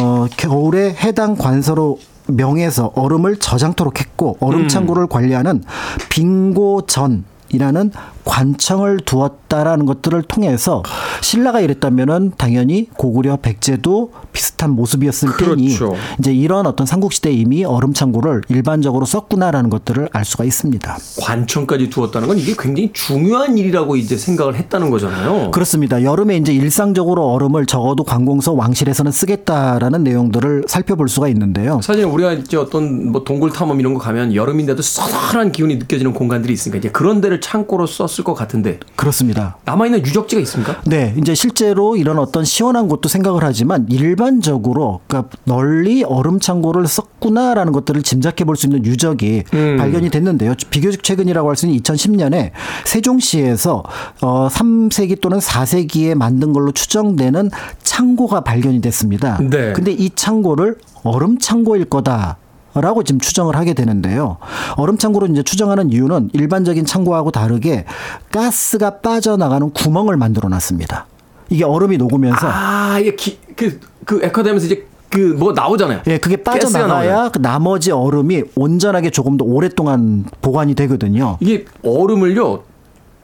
어, 0.00 0.26
겨울에 0.36 0.94
해당 0.94 1.36
관서로 1.36 1.98
명해서 2.26 2.92
얼음을 2.94 3.36
저장토록 3.36 4.00
했고 4.00 4.36
얼음. 4.40 4.68
창고를 4.68 5.06
관리하는 5.06 5.64
빙고전 6.08 7.24
이라는 7.50 7.90
관청을 8.24 9.00
두었다라는 9.00 9.86
것들을 9.86 10.22
통해서 10.22 10.82
신라가 11.20 11.60
이랬다면은 11.60 12.32
당연히 12.36 12.88
고구려 12.96 13.36
백제도 13.36 14.12
비슷한 14.32 14.70
모습이었을 14.70 15.36
테니 15.36 15.76
그렇죠. 15.76 15.96
이제 16.18 16.32
이런 16.32 16.66
어떤 16.66 16.86
삼국시대 16.86 17.32
이미 17.32 17.64
얼음 17.64 17.92
창고를 17.92 18.42
일반적으로 18.48 19.04
썼구나라는 19.04 19.70
것들을 19.70 20.08
알 20.12 20.24
수가 20.24 20.44
있습니다. 20.44 20.96
관청까지 21.20 21.90
두었다는 21.90 22.28
건 22.28 22.38
이게 22.38 22.54
굉장히 22.58 22.90
중요한 22.92 23.58
일이라고 23.58 23.96
이제 23.96 24.16
생각을 24.16 24.54
했다는 24.54 24.90
거잖아요. 24.90 25.50
그렇습니다. 25.50 26.02
여름에 26.02 26.36
이제 26.36 26.52
일상적으로 26.52 27.26
얼음을 27.32 27.66
적어도 27.66 28.04
관공서 28.04 28.52
왕실에서는 28.52 29.12
쓰겠다라는 29.12 30.04
내용들을 30.04 30.64
살펴볼 30.68 31.08
수가 31.08 31.28
있는데요. 31.28 31.80
사실 31.82 32.04
우리가 32.04 32.32
이제 32.34 32.56
어떤 32.56 33.10
뭐 33.10 33.24
동굴 33.24 33.50
탐험 33.52 33.80
이런 33.80 33.94
거 33.94 34.00
가면 34.00 34.34
여름인데도 34.34 34.82
서늘한 34.82 35.52
기운이 35.52 35.76
느껴지는 35.76 36.12
공간들이 36.12 36.52
있으니까 36.52 36.78
이제 36.78 36.90
그런 36.90 37.20
데를 37.20 37.40
창고로 37.40 37.86
썼을 38.10 38.24
것 38.24 38.34
같은데 38.34 38.78
그렇습니다. 38.96 39.56
남아 39.64 39.86
있는 39.86 40.04
유적지가 40.04 40.40
있습니까? 40.42 40.80
네, 40.84 41.14
이제 41.16 41.34
실제로 41.34 41.96
이런 41.96 42.18
어떤 42.18 42.44
시원한 42.44 42.88
곳도 42.88 43.08
생각을 43.08 43.42
하지만 43.44 43.86
일반적으로 43.88 45.00
그러니까 45.06 45.30
널리 45.44 46.02
얼음 46.04 46.40
창고를 46.40 46.86
썼구나라는 46.86 47.72
것들을 47.72 48.02
짐작해 48.02 48.44
볼 48.44 48.56
수 48.56 48.66
있는 48.66 48.84
유적이 48.84 49.44
음. 49.54 49.76
발견이 49.78 50.10
됐는데요. 50.10 50.54
비교적 50.70 51.02
최근이라고 51.02 51.48
할 51.48 51.56
수 51.56 51.66
있는 51.66 51.80
2010년에 51.80 52.50
세종시에서 52.84 53.82
어 54.20 54.48
3세기 54.48 55.20
또는 55.20 55.38
4세기에 55.38 56.14
만든 56.14 56.52
걸로 56.52 56.72
추정되는 56.72 57.50
창고가 57.82 58.40
발견이 58.42 58.80
됐습니다. 58.80 59.38
네. 59.40 59.72
근데 59.72 59.92
이 59.92 60.10
창고를 60.14 60.76
얼음 61.04 61.38
창고일 61.38 61.86
거다. 61.86 62.36
라고 62.74 63.02
지금 63.02 63.20
추정을 63.20 63.56
하게 63.56 63.74
되는데요. 63.74 64.36
얼음 64.76 64.96
창고로 64.96 65.26
이제 65.28 65.42
추정하는 65.42 65.90
이유는 65.90 66.30
일반적인 66.32 66.84
창고하고 66.84 67.30
다르게 67.32 67.84
가스가 68.30 69.00
빠져나가는 69.00 69.70
구멍을 69.70 70.16
만들어 70.16 70.48
놨습니다. 70.48 71.06
이게 71.48 71.64
얼음이 71.64 71.96
녹으면서 71.98 72.46
아, 72.48 72.98
이게 73.00 73.16
기, 73.16 73.38
그, 73.56 73.80
그 74.04 74.20
액화되면서 74.22 74.66
이제 74.66 74.86
그 75.08 75.34
뭐 75.36 75.52
나오잖아요. 75.52 76.02
예, 76.06 76.18
그게 76.18 76.36
빠져나가야. 76.36 77.30
그 77.30 77.38
나머지 77.40 77.90
얼음이 77.90 78.44
온전하게 78.54 79.10
조금 79.10 79.36
더 79.36 79.44
오랫동안 79.44 80.24
보관이 80.40 80.76
되거든요. 80.76 81.36
이게 81.40 81.64
얼음을요 81.82 82.62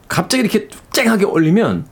갑자기 0.09 0.41
이렇게 0.43 0.67
쨍하게 0.91 1.23
올리면 1.23 1.85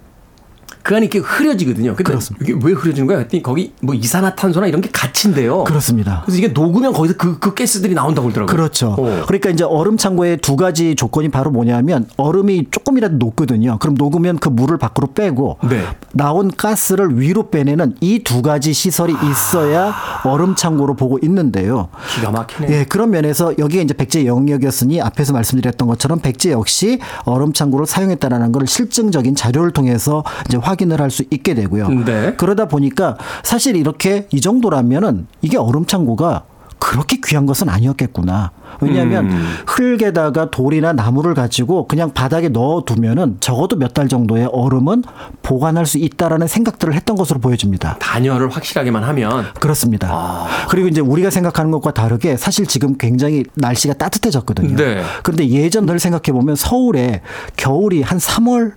그 0.86 0.96
안이 0.96 1.08
이렇게 1.08 1.18
흐려지거든요. 1.18 1.96
그렇습니다. 1.96 2.46
이게 2.46 2.54
왜 2.64 2.74
흐려지는 2.74 3.08
거야? 3.08 3.18
했더니 3.18 3.42
거기 3.42 3.74
뭐 3.82 3.96
이산화탄소나 3.96 4.68
이런 4.68 4.82
게 4.82 4.90
갇힌대요. 4.92 5.64
그렇습니다. 5.64 6.22
그래서 6.26 6.38
이게 6.38 6.50
녹으면 6.50 6.94
거기서 6.94 7.16
그, 7.18 7.40
그 7.40 7.56
가스들이 7.56 7.96
나온다고 7.96 8.28
그러더라고요. 8.28 8.56
그렇죠. 8.56 8.90
어. 8.92 9.24
그러니까 9.26 9.50
이제 9.50 9.64
얼음 9.64 9.98
창고의 9.98 10.38
두 10.38 10.56
가지 10.56 10.96
조건이 10.96 11.30
바로 11.30 11.50
뭐냐면 11.50 12.08
얼음이 12.18 12.68
조금이라도 12.70 13.16
녹거든요. 13.18 13.80
그럼 13.80 13.96
녹으면 13.96 14.38
그 14.38 14.50
물을 14.50 14.78
밖으로 14.78 15.08
빼고 15.14 15.58
네. 15.68 15.82
나온 16.14 16.52
가스를 16.56 17.20
위로 17.20 17.50
빼내는 17.50 17.96
이 18.02 18.20
두 18.24 18.42
가지 18.44 18.72
시설이 18.74 19.14
있어야 19.32 19.94
얼음 20.24 20.54
창고로 20.56 20.96
보고 20.96 21.18
있는데요. 21.24 21.90
기가 22.16 22.30
막히네. 22.32 22.68
예, 22.70 22.86
그런 22.86 23.10
면에서 23.10 23.58
여기에 23.58 23.82
이제 23.82 23.94
백제 23.96 24.26
영역이었으니 24.26 25.02
앞에서 25.02 25.34
말씀드렸던 25.34 25.88
것처럼 25.88 26.20
백제 26.20 26.52
역시 26.52 27.00
얼음 27.24 27.54
창고를 27.54 27.86
사용했다라는 27.88 28.52
걸 28.52 28.68
실증적인 28.68 29.34
자료를 29.36 29.72
통해서 29.72 30.24
이제 30.48 30.58
확 30.58 30.75
인을 30.82 31.02
할 31.02 31.10
수 31.10 31.24
있게 31.32 31.54
되고요. 31.54 31.88
네. 31.90 32.34
그러다 32.36 32.68
보니까 32.68 33.18
사실 33.44 33.76
이렇게 33.76 34.28
이 34.32 34.42
정도라면은 34.42 35.28
이게 35.42 35.58
얼음 35.58 35.86
창고가 35.86 36.44
그렇게 36.78 37.18
귀한 37.24 37.46
것은 37.46 37.70
아니었겠구나. 37.70 38.52
왜냐하면 38.82 39.32
음. 39.32 39.56
흙에다가 39.66 40.52
돌이나 40.52 40.92
나무를 40.92 41.34
가지고 41.34 41.88
그냥 41.88 42.12
바닥에 42.14 42.50
넣어두면은 42.50 43.38
적어도 43.40 43.78
몇 43.78 43.94
달 43.96 44.10
정도의 44.10 44.50
얼음은 44.52 45.04
보관할 45.42 45.86
수 45.86 45.98
있다라는 45.98 46.48
생각들을 46.48 46.94
했던 46.94 47.16
것으로 47.16 47.40
보여집니다. 47.40 47.96
단열을 48.00 48.50
확실하게만 48.50 49.04
하면 49.06 49.46
그렇습니다. 49.62 50.10
아. 50.12 50.48
그리고 50.70 50.90
이제 50.90 51.00
우리가 51.00 51.30
생각하는 51.30 51.72
것과 51.72 51.92
다르게 51.94 52.36
사실 52.36 52.66
지금 52.68 52.98
굉장히 52.98 53.46
날씨가 53.54 53.94
따뜻해졌거든요. 53.94 54.76
네. 54.76 55.02
그런데 55.24 55.48
예전 55.48 55.88
을 55.90 55.98
생각해 55.98 56.38
보면 56.38 56.56
서울에 56.58 57.22
겨울이 57.56 58.02
한 58.02 58.18
3월 58.18 58.74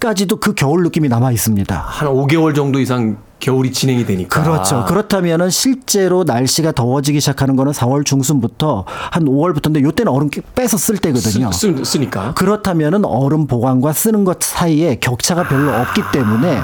까지도 0.00 0.36
음, 0.36 0.38
음. 0.38 0.40
그 0.40 0.54
겨울 0.54 0.82
느낌이 0.82 1.08
남아 1.08 1.32
있습니다. 1.32 1.76
한 1.76 2.08
5개월 2.08 2.54
정도 2.54 2.80
이상 2.80 3.16
겨울이 3.38 3.72
진행이 3.72 4.06
되니까. 4.06 4.42
그렇죠. 4.42 4.84
그렇다면은 4.86 5.50
실제로 5.50 6.24
날씨가 6.24 6.72
더워지기 6.72 7.20
시작하는 7.20 7.56
거는 7.56 7.72
4월 7.72 8.04
중순부터 8.04 8.84
한 8.86 9.24
5월부터인데 9.24 9.82
요때는 9.82 10.10
얼음 10.10 10.30
빼서 10.54 10.76
쓸 10.78 10.96
때거든요. 10.96 11.52
쓰, 11.52 11.76
쓰, 11.76 11.84
쓰 11.84 11.98
니까. 11.98 12.32
그렇다면은 12.34 13.04
얼음 13.04 13.46
보관과 13.46 13.92
쓰는 13.92 14.24
것 14.24 14.38
사이에 14.40 14.96
격차가 15.00 15.44
별로 15.48 15.72
없기 15.72 16.02
때문에 16.12 16.60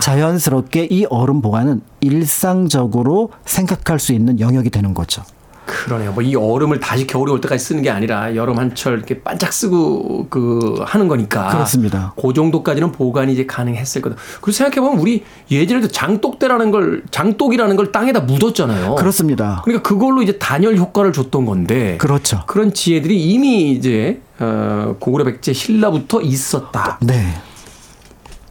자연스럽게 0.00 0.88
이 0.90 1.06
얼음 1.08 1.40
보관은 1.42 1.82
일상적으로 2.00 3.30
생각할 3.44 3.98
수 3.98 4.12
있는 4.12 4.40
영역이 4.40 4.70
되는 4.70 4.94
거죠. 4.94 5.22
그러네요. 5.66 6.12
뭐 6.12 6.26
이 6.26 6.34
얼음을 6.34 6.80
다시 6.80 7.06
겨울이 7.06 7.30
올 7.30 7.40
때까지 7.40 7.62
쓰는 7.64 7.82
게 7.82 7.90
아니라 7.90 8.34
여름 8.34 8.58
한철 8.58 8.94
이렇게 8.94 9.20
반짝 9.20 9.52
쓰고 9.52 10.26
그 10.28 10.80
하는 10.84 11.06
거니까. 11.08 11.48
그렇습니다. 11.50 12.14
그 12.20 12.32
정도까지는 12.32 12.92
보관이 12.92 13.32
이제 13.32 13.46
가능했을 13.46 14.02
거다. 14.02 14.16
그리고 14.40 14.52
생각해 14.52 14.80
보면 14.80 15.00
우리 15.00 15.24
예전에 15.50 15.80
도 15.80 15.88
장독대라는 15.88 16.70
걸 16.70 17.02
장독이라는 17.10 17.76
걸 17.76 17.92
땅에다 17.92 18.20
묻었잖아요. 18.20 18.96
그렇습니다. 18.96 19.60
그러니까 19.64 19.88
그걸로 19.88 20.22
이제 20.22 20.38
단열 20.38 20.76
효과를 20.76 21.12
줬던 21.12 21.46
건데. 21.46 21.96
그렇죠. 21.98 22.42
그런 22.46 22.72
지혜들이 22.72 23.20
이미 23.20 23.70
이제 23.72 24.20
어, 24.38 24.96
고구려 24.98 25.24
백제 25.24 25.52
신라부터 25.52 26.20
있었다. 26.22 26.98
네. 27.02 27.34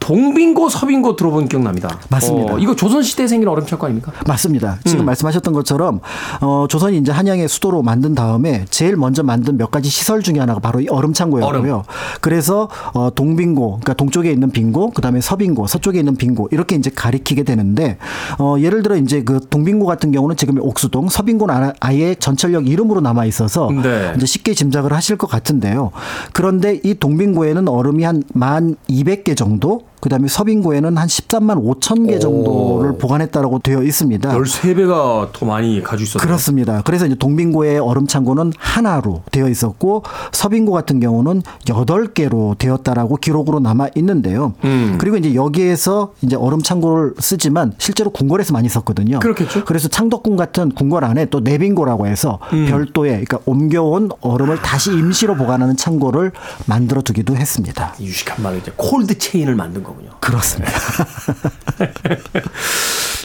동빙고 0.05 0.69
서빙고 0.69 1.15
들어본 1.15 1.47
기억납니다. 1.47 1.97
맞습니다. 2.09 2.53
어, 2.53 2.59
이거 2.59 2.75
조선 2.75 3.01
시대에 3.01 3.27
생긴 3.27 3.49
얼음 3.49 3.65
창고 3.65 3.87
아닙니까? 3.87 4.11
맞습니다. 4.27 4.77
지금 4.85 4.99
음. 4.99 5.05
말씀하셨던 5.07 5.51
것처럼 5.51 5.99
어, 6.41 6.67
조선이 6.69 6.99
이제 6.99 7.11
한양의 7.11 7.47
수도로 7.47 7.81
만든 7.81 8.13
다음에 8.13 8.65
제일 8.69 8.97
먼저 8.97 9.23
만든 9.23 9.57
몇 9.57 9.71
가지 9.71 9.89
시설 9.89 10.21
중에 10.21 10.37
하나가 10.37 10.59
바로 10.59 10.79
이 10.79 10.87
얼음 10.89 11.13
창고였고요. 11.13 11.73
얼음. 11.73 11.81
그래서 12.21 12.69
어, 12.93 13.09
동빙고, 13.15 13.67
그러니까 13.81 13.93
동쪽에 13.95 14.31
있는 14.31 14.51
빙고, 14.51 14.91
그다음에 14.91 15.21
서빙고, 15.21 15.65
서쪽에 15.65 15.97
있는 15.97 16.15
빙고 16.15 16.49
이렇게 16.51 16.75
이제 16.75 16.91
가리키게 16.93 17.41
되는데 17.41 17.97
어, 18.37 18.57
예를 18.59 18.83
들어 18.83 18.97
이제 18.97 19.23
그 19.23 19.39
동빙고 19.49 19.87
같은 19.87 20.11
경우는 20.11 20.35
지금의 20.37 20.63
옥수동, 20.63 21.09
서빙고는 21.09 21.55
아- 21.55 21.73
아예 21.79 22.13
전철역 22.13 22.67
이름으로 22.67 23.01
남아 23.01 23.25
있어서 23.25 23.71
네. 23.71 24.13
이제 24.15 24.25
쉽게 24.27 24.53
짐작을 24.53 24.93
하실 24.93 25.17
것 25.17 25.27
같은데요. 25.31 25.89
그런데 26.31 26.79
이 26.83 26.93
동빙고에는 26.93 27.67
얼음이 27.67 28.03
한 28.03 28.21
만 28.33 28.75
200개 28.89 29.35
정도 29.37 29.81
그다음에 30.05 30.27
서빙고에는 30.27 30.97
한 30.97 31.07
13만 31.07 31.79
5천 31.79 32.07
개 32.07 32.19
정도를 32.19 32.91
오. 32.91 32.97
보관했다라고 32.99 33.57
되어 33.57 33.81
있습니다. 33.81 34.37
13배가 34.37 35.31
더 35.33 35.45
많이 35.47 35.81
가지고 35.81 36.03
있었네요. 36.03 36.27
그렇습니다. 36.27 36.81
그래서 36.85 37.07
이제 37.07 37.15
동빙고의 37.15 37.79
얼음 37.79 38.05
창고는 38.05 38.53
하나로 38.55 39.23
되어 39.31 39.49
있었고 39.49 40.03
서빙고 40.31 40.73
같은 40.73 40.99
경우는 40.99 41.41
여덟 41.69 42.13
개로 42.13 42.55
되었다라고 42.59 43.15
기록으로 43.15 43.59
남아 43.59 43.87
있는데요. 43.95 44.53
음. 44.63 44.97
그리고 44.99 45.17
이제 45.17 45.33
여기에서 45.33 46.13
이제 46.21 46.35
얼음 46.35 46.61
창고를 46.61 47.15
쓰지만 47.17 47.73
실제로 47.79 48.11
궁궐에서 48.11 48.53
많이 48.53 48.69
썼거든요. 48.69 49.17
그렇겠죠. 49.21 49.65
그래서 49.65 49.87
창덕궁 49.87 50.35
같은 50.35 50.69
궁궐 50.69 51.03
안에 51.03 51.25
또 51.31 51.39
내빙고라고 51.39 52.05
해서 52.05 52.37
음. 52.53 52.67
별도의 52.69 53.25
그러니까 53.25 53.39
옮겨온 53.45 54.11
얼음을 54.21 54.61
다시 54.61 54.91
임시로 54.91 55.33
보관하는 55.35 55.75
창고를 55.75 56.31
만들어 56.67 57.01
두기도 57.01 57.35
했습니다. 57.35 57.95
유식한 57.99 58.43
말로 58.43 58.57
이제 58.57 58.71
콜드 58.75 59.17
체인을 59.17 59.55
만든 59.55 59.81
거군요. 59.95 60.09
그렇습니다. 60.19 60.73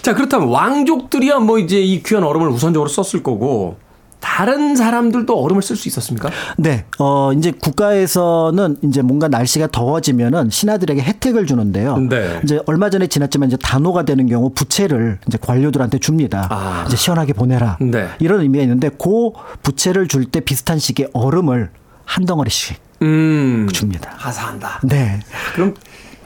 자, 0.03 0.15
그렇다면 0.15 0.49
왕족들이야 0.49 1.41
뭐 1.41 1.59
이제 1.59 1.81
이 1.81 2.03
귀한 2.03 2.25
얼음을 2.25 2.49
우선적으로 2.49 2.89
썼을 2.89 3.23
거고 3.23 3.77
다른 4.21 4.77
사람들도 4.77 5.35
얼음을 5.35 5.63
쓸 5.63 5.77
수 5.77 5.89
있었습니까? 5.89 6.31
네, 6.59 6.85
어 6.99 7.33
이제 7.33 7.53
국가에서는 7.53 8.77
이제 8.83 9.01
뭔가 9.03 9.29
날씨가 9.29 9.69
더워지면은 9.69 10.51
신하들에게 10.51 11.03
혜택을 11.03 11.47
주는데요. 11.47 11.97
네. 11.97 12.41
이제 12.45 12.61
얼마 12.67 12.91
전에 12.91 13.07
지났지만 13.07 13.49
이제 13.49 13.57
단오가 13.63 14.05
되는 14.05 14.27
경우 14.27 14.51
부채를 14.51 15.19
이제 15.27 15.39
관료들한테 15.41 15.99
줍니다. 15.99 16.47
아. 16.51 16.85
이제 16.87 16.97
시원하게 16.97 17.33
보내라. 17.33 17.79
네. 17.81 18.09
이런 18.19 18.41
의미가 18.41 18.63
있는데 18.65 18.91
그 18.91 19.31
부채를 19.63 20.07
줄 20.09 20.27
때 20.31 20.41
비슷한 20.41 20.79
시기에 20.79 21.09
얼음을 21.15 21.71
한 22.05 22.25
덩어리씩 22.27 22.79
음. 23.03 23.69
줍니다. 23.73 24.13
하사한다. 24.17 24.81
네. 24.85 25.19
그럼 25.55 25.75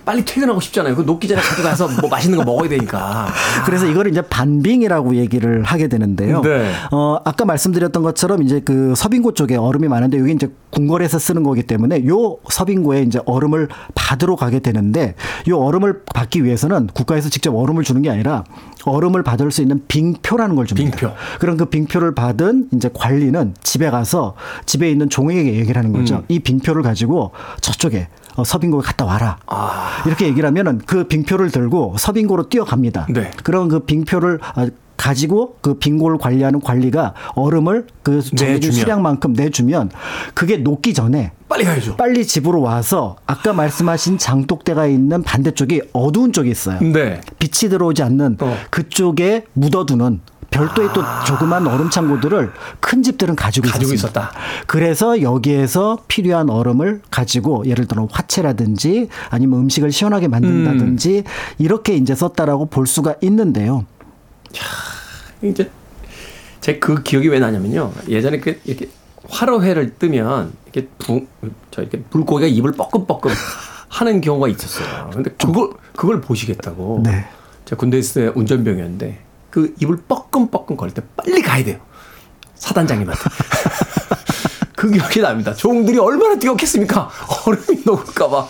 빨리 0.05 0.25
퇴근하고 0.25 0.61
싶잖아요. 0.61 0.95
그 0.95 1.03
녹기 1.03 1.27
전에 1.29 1.41
가져가서 1.41 1.89
뭐 2.01 2.11
맛있는 2.11 2.39
거 2.39 2.45
먹어야 2.45 2.69
되니까. 2.69 3.29
그래서 3.65 3.87
이거를 3.87 4.11
이제 4.11 4.23
반빙이라고 4.23 5.17
얘기를 5.17 5.63
하게 5.63 5.89
되는데요. 5.89 6.43
네. 6.43 6.71
어, 6.91 7.19
아까 7.25 7.45
말씀드렸던 7.45 8.03
것처럼 8.03 8.43
이제 8.43 8.61
그 8.61 8.95
서빙고 8.97 9.33
쪽에 9.35 9.57
얼음이 9.57 9.89
많은데 9.89 10.19
여기 10.19 10.33
이제 10.33 10.49
궁궐에서 10.71 11.19
쓰는 11.19 11.43
거기 11.43 11.63
때문에 11.63 12.07
요 12.07 12.37
서빙고에 12.49 13.03
이제 13.03 13.21
얼음을 13.25 13.69
받으러 13.95 14.37
가게 14.37 14.59
되는데 14.59 15.15
요 15.49 15.59
얼음을 15.59 16.03
받기 16.13 16.45
위해서는 16.45 16.89
국가에서 16.89 17.29
직접 17.29 17.55
얼음을 17.55 17.85
주는 17.85 18.03
게 18.03 18.11
아니라 18.11 18.45
얼음을 18.85 19.23
받을 19.23 19.51
수 19.51 19.63
있는 19.63 19.83
빙표라는 19.89 20.57
걸 20.57 20.67
줍니다. 20.67 20.97
빙표. 20.97 21.15
그럼 21.39 21.57
그 21.57 21.67
빙표를 21.67 22.15
받은 22.15 22.69
이제 22.75 22.91
관리는 22.93 23.55
집에 23.63 23.91
가서 23.91 24.35
집에 24.67 24.91
있는 24.91 25.09
종에게 25.09 25.55
얘기를 25.55 25.77
하는 25.77 25.93
거죠. 25.93 26.17
음. 26.17 26.25
이 26.29 26.41
빙표를 26.41 26.83
가지고 26.83 27.31
저쪽에 27.61 28.09
어, 28.37 28.45
서빙고에 28.45 28.83
갔다 28.83 29.05
와라. 29.05 29.39
아. 29.47 30.03
이렇게 30.07 30.27
얘기를 30.27 30.47
하면은 30.49 30.79
그 30.87 31.05
빙표를 31.05 31.51
들고 31.51 31.97
서빙고로 31.99 32.49
뛰어갑니다. 32.49 33.07
네. 33.11 33.31
그럼 33.43 33.69
그 33.69 33.81
빙표를 33.81 34.41
아, 34.43 34.69
가지고 34.97 35.57
그 35.61 35.75
빙고를 35.75 36.19
관리하는 36.19 36.61
관리가 36.61 37.15
얼음을 37.35 37.87
그 38.03 38.23
정해진. 38.23 38.71
수량만큼 38.73 39.33
내주면 39.33 39.91
그게 40.35 40.57
녹기 40.57 40.95
전에 40.95 41.33
빨리 41.49 41.65
가야죠. 41.65 41.97
빨리 41.97 42.25
집으로 42.25 42.61
와서 42.63 43.17
아까 43.27 43.53
말씀하신 43.53 44.19
장독대가 44.19 44.87
있는 44.87 45.23
반대쪽이 45.23 45.83
어두운 45.93 46.33
쪽이 46.33 46.51
있어요. 46.51 46.79
네. 46.81 47.21
빛이 47.39 47.71
들어오지 47.71 48.03
않는 48.05 48.39
어. 48.41 48.57
그쪽에 48.71 49.45
묻어두는 49.53 50.21
별도의 50.55 50.89
또 50.95 51.03
조그만 51.27 51.67
얼음 51.67 51.91
창고들을 51.91 52.53
큰 52.79 53.03
집들은 53.03 53.35
가지고, 53.35 53.69
가지고. 53.69 53.93
있었다. 53.93 54.31
그래서 54.67 55.21
여기에서 55.21 55.99
필요한 56.07 56.49
얼음을 56.49 57.03
가지고 57.11 57.67
예를 57.67 57.87
들어 57.87 58.07
화채라든지 58.11 59.09
아니면 59.31 59.61
음식을 59.61 59.91
시원하게 59.91 60.29
만든다든지 60.29 61.25
이렇게 61.59 61.97
이제 61.97 62.15
썼다라고 62.15 62.67
볼 62.67 62.87
수가 62.87 63.17
있는데요. 63.21 63.85
이제 65.43 65.71
제 66.61 66.79
그 66.79 67.03
기억이 67.03 67.29
왜 67.29 67.41
나냐면요. 67.41 67.93
예전에 68.09 68.39
그 68.39 68.59
이렇게 68.65 68.89
화로회를 69.29 69.97
뜨면 69.99 70.53
이렇게 70.73 70.89
부, 70.99 71.27
저 71.71 71.83
이렇게 71.83 72.03
물고기가 72.11 72.47
입을 72.47 72.73
뻐끔뻐끔 72.73 73.33
하는 73.89 74.21
경우가 74.21 74.49
있었어요. 74.49 75.11
근데 75.13 75.31
그걸 75.33 75.71
그걸 75.97 76.21
보시겠다고. 76.21 77.03
네. 77.05 77.27
제가 77.65 77.79
군대 77.79 77.99
있을 77.99 78.27
때 78.27 78.33
운전병이었는데 78.39 79.19
그 79.55 79.73
입을 79.79 79.99
뻐끔뻐끔 80.09 80.77
거릴 80.77 80.93
때 80.95 81.01
빨리 81.17 81.41
가야 81.41 81.63
돼요. 81.63 81.79
사단장님한테. 82.57 83.23
그 84.75 84.91
기억이 84.91 85.21
납니다. 85.21 85.55
종들이 85.55 85.97
얼마나 85.97 86.37
뛰었겠습니까? 86.37 87.09
얼음이 87.47 87.83
녹을까봐. 87.87 88.49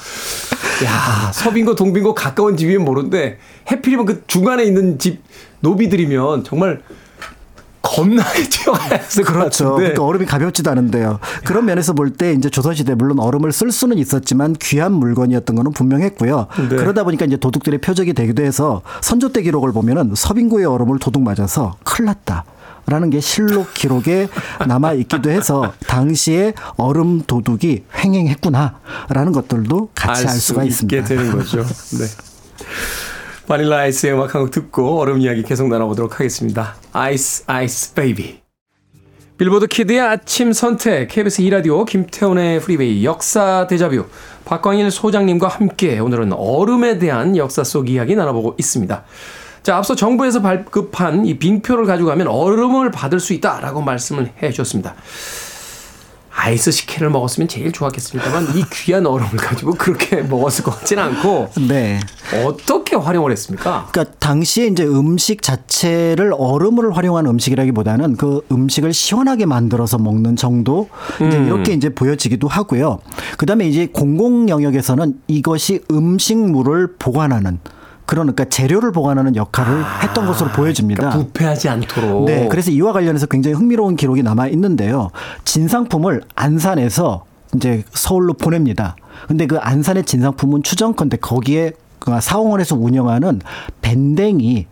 야, 0.87 1.31
서빙고 1.35 1.75
동빙고 1.75 2.15
가까운 2.15 2.57
집이면 2.57 2.87
모르는데 2.87 3.39
해필이면 3.71 4.07
그 4.07 4.25
중간에 4.27 4.65
있는 4.65 4.99
집 4.99 5.23
노비들이면 5.61 6.45
정말 6.45 6.81
겁나게 7.85 8.43
뛰어가야 8.49 8.99
했을 8.99 9.23
것 9.25 9.33
그렇죠. 9.35 9.75
그러니까 9.77 10.03
얼음이 10.03 10.25
가볍지도 10.27 10.71
않은데요. 10.71 11.21
그런 11.45 11.67
면에서 11.67 11.93
볼 11.93 12.15
때 12.15 12.33
이제 12.33 12.49
조선시대 12.49 12.95
물론 12.95 13.19
얼음을 13.21 13.53
쓸 13.53 13.71
수는 13.71 13.99
있었지만 13.99 14.55
귀한 14.61 14.93
물건이었던 14.93 15.55
거는 15.55 15.73
분명했고요. 15.73 16.47
네. 16.71 16.77
그러다 16.77 17.05
보니까 17.05 17.25
이제 17.27 17.37
도둑들의 17.37 17.81
표적이 17.81 18.15
되기도 18.15 18.43
해서 18.43 18.83
선조 19.03 19.33
때 19.33 19.43
기록을 19.43 19.73
보면은 19.73 20.13
서빙고의 20.17 20.65
얼음을 20.67 20.99
도둑 20.99 21.23
맞아서 21.23 21.77
큰일 21.85 22.07
났다. 22.07 22.45
라는 22.87 23.09
게 23.09 23.19
실록 23.21 23.73
기록에 23.73 24.29
남아 24.69 24.93
있기도 24.93 25.31
해서 25.31 25.73
당시에 25.87 26.53
얼음 26.77 27.23
도둑이 27.27 27.85
횡행했구나라는 27.97 29.33
것들도 29.33 29.89
같이 29.95 30.27
알 30.27 30.35
수가 30.35 30.61
수 30.63 30.67
있습니다. 30.69 31.05
되는 31.05 31.33
거죠. 31.33 31.65
네. 31.65 32.05
Vanilla 33.47 33.79
Ice의 33.81 34.15
음악 34.15 34.35
한 34.35 34.43
곡 34.43 34.51
듣고 34.51 35.01
얼음 35.01 35.21
이야기 35.21 35.43
계속 35.43 35.69
나눠보도록 35.69 36.19
하겠습니다. 36.19 36.77
Ice 36.93 37.45
Ice 37.47 37.95
Baby. 37.95 38.41
Billboard 39.37 39.67
Kid의 39.67 40.01
아침 40.01 40.53
선택 40.53 41.09
KBS 41.09 41.43
2라디오 41.43 41.85
김태훈의 41.85 42.61
Freeway 42.61 43.05
역사 43.05 43.67
데자뷰 43.67 44.07
박광일 44.45 44.91
소장님과 44.93 45.49
함께 45.49 45.99
오늘은 45.99 46.33
얼음에 46.33 46.99
대한 46.99 47.37
역사 47.37 47.65
속 47.65 47.91
이야기 47.91 48.15
나눠보고 48.15 48.55
있습니다. 48.59 49.05
자, 49.65 49.77
앞서 49.77 49.97
정부에서 49.97 50.41
발급한 50.41 51.27
이 51.27 51.39
빙표를 51.39 51.85
가지고 51.87 52.11
가면 52.11 52.29
얼음을 52.29 52.91
받을 52.93 53.19
수 53.19 53.33
있다라고 53.33 53.83
말씀을 53.83 54.31
해 54.43 54.51
주셨습니다. 54.51 54.95
아이스 56.37 56.73
식혜를 56.73 57.11
먹었으면 57.11 57.49
제일 57.49 57.71
좋았겠습니다만 57.71 58.57
이 58.57 58.65
귀한 58.73 59.07
얼음을 59.07 59.37
가지고 59.37 59.73
그렇게 59.75 60.17
먹었을 60.23 60.65
것 60.65 60.79
같지는 60.79 61.03
않고 61.03 61.51
네. 61.69 62.01
어떻게 62.45 62.97
활용을 62.97 63.31
했습니까? 63.31 63.89
그러니까 63.93 64.17
당시에 64.19 64.67
이제 64.67 64.85
음식 64.85 65.43
자체를 65.43 66.35
얼음을 66.37 66.97
활용한 66.97 67.27
음식이라기보다는 67.27 68.17
그 68.17 68.41
음식을 68.51 68.93
시원하게 68.93 69.47
만들어서 69.47 69.99
먹는 69.99 70.37
정도 70.37 70.89
이제 71.17 71.39
음. 71.39 71.47
이렇게 71.47 71.73
이제 71.73 71.89
보여지기도 71.89 72.49
하고요. 72.49 72.99
그다음에 73.39 73.69
이제 73.69 73.87
공공 73.87 74.49
영역에서는 74.49 75.21
이것이 75.29 75.83
음식물을 75.91 76.97
보관하는 76.99 77.59
그러니까 78.07 78.45
재료를 78.45 78.93
보관하는 78.93 79.35
역할을 79.37 79.85
했던 80.03 80.27
것으로 80.27 80.51
보여집니다. 80.51 81.09
그러니까 81.09 81.27
부패하지 81.27 81.69
않도록. 81.69 82.27
네, 82.27 82.49
그래서 82.49 82.71
이와 82.71 82.93
관련해서 82.93 83.27
굉장히 83.27 83.57
흥미로운 83.57 83.97
기록이 83.97 84.23
남아 84.23 84.49
있는데요. 84.49 85.11
진상품을 85.45 86.23
안산에서 86.35 87.25
이제 87.55 87.85
서울로 87.93 88.35
보냅니다. 88.35 88.97
근데 89.29 89.47
그 89.47 89.59
안산의 89.59 90.05
진상품은 90.05 90.63
추정컨대 90.63 91.19
거기에 91.19 91.73
그 92.05 92.21
사홍원에서 92.21 92.77
운영하는 92.77 93.41
밴댕이를 93.81 94.67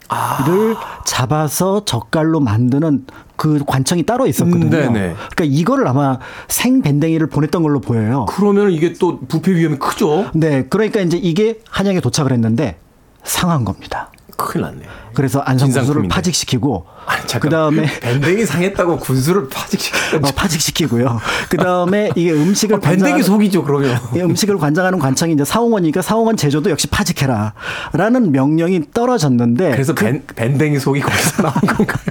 잡아서 1.06 1.82
젓갈로 1.86 2.40
만드는 2.40 3.06
그 3.36 3.62
관청이 3.66 4.02
따로 4.02 4.26
있었거든요. 4.26 4.66
음, 4.66 4.70
네네. 4.70 5.14
그러니까 5.14 5.44
이거를 5.44 5.88
아마 5.88 6.18
생 6.48 6.82
밴댕이를 6.82 7.28
보냈던 7.28 7.62
걸로 7.62 7.80
보여요. 7.80 8.26
그러면 8.28 8.70
이게 8.70 8.92
또 8.92 9.18
부패 9.20 9.54
위험이 9.54 9.78
크죠. 9.78 10.26
네, 10.34 10.66
그러니까 10.68 11.00
이제 11.00 11.16
이게 11.16 11.60
한양에 11.70 12.00
도착을 12.00 12.32
했는데 12.32 12.76
상한 13.24 13.64
겁니다. 13.64 14.10
큰일 14.36 14.62
났네. 14.62 14.82
그래서 15.14 15.40
안성군수를. 15.40 16.08
파직시키고 16.08 16.86
아니, 17.06 17.20
잠깐. 17.26 17.40
그 17.40 17.48
다음에 17.54 17.86
밴댕이 18.00 18.44
상했다고 18.46 18.98
군수를 18.98 19.48
파직시켰 19.48 20.14
어, 20.24 20.32
파직시키고요. 20.34 21.20
그 21.50 21.56
다음에 21.58 22.10
이게 22.16 22.32
음식을 22.32 22.76
어, 22.76 22.80
밴댕이 22.80 23.22
속이죠, 23.22 23.62
그러면. 23.62 23.96
이 24.16 24.20
음식을 24.20 24.56
관장하는 24.58 24.98
관청이 24.98 25.34
이제 25.34 25.44
사홍원이니까 25.44 26.02
사홍원 26.02 26.36
제조도 26.36 26.70
역시 26.70 26.86
파직해라라는 26.88 28.32
명령이 28.32 28.90
떨어졌는데 28.92 29.70
그래서 29.72 29.94
밴, 29.94 30.24
밴댕이 30.34 30.78
속이 30.78 31.00
거기서 31.00 31.42
나온 31.42 31.54
건가요? 31.76 32.04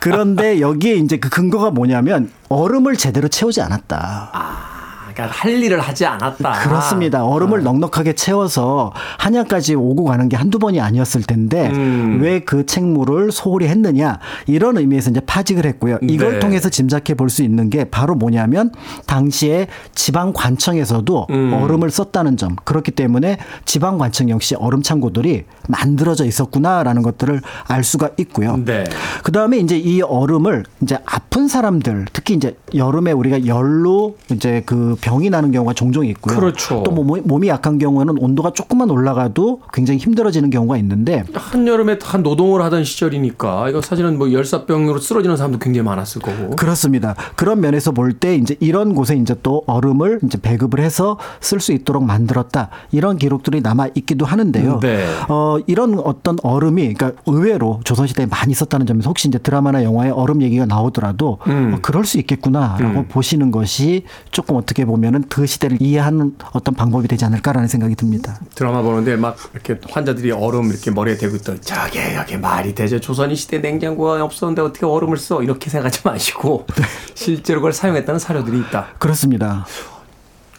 그런데 0.00 0.60
여기에 0.60 0.96
이제 0.96 1.16
그 1.16 1.28
근거가 1.30 1.70
뭐냐면 1.70 2.30
얼음을 2.50 2.96
제대로 2.96 3.26
채우지 3.28 3.62
않았다. 3.62 4.30
아, 4.32 4.73
그러니까 5.14 5.36
할 5.36 5.62
일을 5.62 5.80
하지 5.80 6.06
않았다. 6.06 6.52
그렇습니다. 6.62 7.24
얼음을 7.24 7.62
넉넉하게 7.62 8.14
채워서 8.14 8.92
한양까지 9.18 9.74
오고 9.74 10.04
가는 10.04 10.28
게 10.28 10.36
한두 10.36 10.58
번이 10.58 10.80
아니었을 10.80 11.22
텐데 11.22 11.68
음. 11.70 12.20
왜그 12.22 12.66
책무를 12.66 13.32
소홀히 13.32 13.68
했느냐 13.68 14.18
이런 14.46 14.78
의미에서 14.78 15.10
이제 15.10 15.20
파직을 15.20 15.66
했고요. 15.66 15.98
이걸 16.02 16.34
네. 16.34 16.38
통해서 16.40 16.68
짐작해 16.68 17.14
볼 17.14 17.34
수 17.34 17.42
있는 17.42 17.68
게 17.68 17.84
바로 17.84 18.14
뭐냐면 18.14 18.70
당시에 19.06 19.66
지방 19.94 20.32
관청에서도 20.32 21.26
음. 21.30 21.52
얼음을 21.52 21.90
썼다는 21.90 22.36
점 22.36 22.56
그렇기 22.64 22.92
때문에 22.92 23.38
지방 23.64 23.98
관청 23.98 24.30
역시 24.30 24.54
얼음 24.54 24.82
창고들이 24.82 25.44
만들어져 25.68 26.24
있었구나라는 26.24 27.02
것들을 27.02 27.40
알 27.66 27.82
수가 27.82 28.10
있고요. 28.18 28.56
네. 28.64 28.84
그 29.22 29.32
다음에 29.32 29.58
이제 29.58 29.76
이 29.76 30.00
얼음을 30.00 30.64
이제 30.82 30.98
아픈 31.04 31.48
사람들 31.48 32.06
특히 32.12 32.34
이제 32.34 32.56
여름에 32.74 33.12
우리가 33.12 33.46
열로 33.46 34.16
이제 34.30 34.62
그 34.64 34.96
병이 35.04 35.28
나는 35.30 35.52
경우가 35.52 35.74
종종 35.74 36.06
있고요. 36.06 36.34
그렇죠. 36.36 36.82
또 36.82 36.94
뭐 36.94 37.18
몸이 37.22 37.48
약한 37.48 37.76
경우에는 37.78 38.16
온도가 38.18 38.52
조금만 38.52 38.88
올라가도 38.88 39.60
굉장히 39.72 39.98
힘들어지는 39.98 40.48
경우가 40.50 40.76
있는데 40.78 41.24
한여름에 41.34 41.98
다 41.98 42.16
노동을 42.18 42.62
하던 42.62 42.84
시절이니까 42.84 43.68
이거 43.68 43.82
사실은 43.82 44.16
뭐 44.16 44.32
열사병으로 44.32 44.98
쓰러지는 45.00 45.36
사람도 45.36 45.58
굉장히 45.58 45.84
많았을 45.84 46.22
거고. 46.22 46.56
그렇습니다. 46.56 47.14
그런 47.36 47.60
면에서 47.60 47.90
볼 47.92 48.14
때 48.14 48.36
이제 48.36 48.56
이런 48.60 48.94
곳에 48.94 49.16
이제 49.16 49.34
또 49.42 49.64
얼음을 49.66 50.20
이제 50.24 50.38
배급을 50.40 50.78
해서 50.78 51.18
쓸 51.40 51.58
수 51.58 51.72
있도록 51.72 52.04
만들었다 52.04 52.68
이런 52.92 53.16
기록들이 53.18 53.60
남아 53.60 53.88
있기도 53.96 54.24
하는데요. 54.24 54.78
네. 54.80 55.04
어 55.28 55.58
이런 55.66 55.98
어떤 55.98 56.36
얼음이 56.44 56.94
그러니까 56.94 57.20
의외로 57.26 57.80
조선 57.82 58.06
시대에 58.06 58.26
많이 58.26 58.52
있었다는 58.52 58.86
점에서 58.86 59.08
혹시 59.10 59.26
이제 59.26 59.38
드라마나 59.38 59.82
영화에 59.82 60.10
얼음 60.10 60.42
얘기가 60.42 60.64
나오더라도 60.66 61.38
음. 61.48 61.74
어, 61.74 61.78
그럴 61.82 62.04
수 62.04 62.18
있겠구나라고 62.18 63.00
음. 63.00 63.08
보시는 63.08 63.50
것이 63.50 64.04
조금 64.30 64.54
어떻게 64.56 64.84
보면 64.84 64.93
은그 65.02 65.46
시대를 65.46 65.78
이해하는 65.80 66.36
어떤 66.52 66.74
방법이 66.74 67.08
되지 67.08 67.24
않을까라는 67.24 67.68
생각이 67.68 67.94
듭니다. 67.94 68.38
드라마 68.54 68.82
보는데 68.82 69.16
막 69.16 69.36
이렇게 69.52 69.78
환자들이 69.90 70.30
얼음 70.30 70.70
이렇게 70.70 70.90
머리에 70.90 71.16
대고 71.16 71.36
있더 71.36 71.58
저게 71.60 72.14
여기 72.16 72.36
말이 72.36 72.74
되죠 72.74 73.00
조선이 73.00 73.34
시대 73.34 73.58
냉장고가 73.58 74.22
없었는데 74.22 74.62
어떻게 74.62 74.86
얼음을 74.86 75.16
써 75.16 75.42
이렇게 75.42 75.70
생각하지 75.70 76.00
마시고 76.04 76.66
네. 76.76 76.84
실제로 77.14 77.60
그걸 77.60 77.72
사용했다는 77.72 78.18
사료들이 78.18 78.58
있다. 78.60 78.88
그렇습니다. 78.98 79.66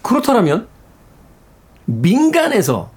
그렇다면 0.01 0.67
민간에서 1.85 2.94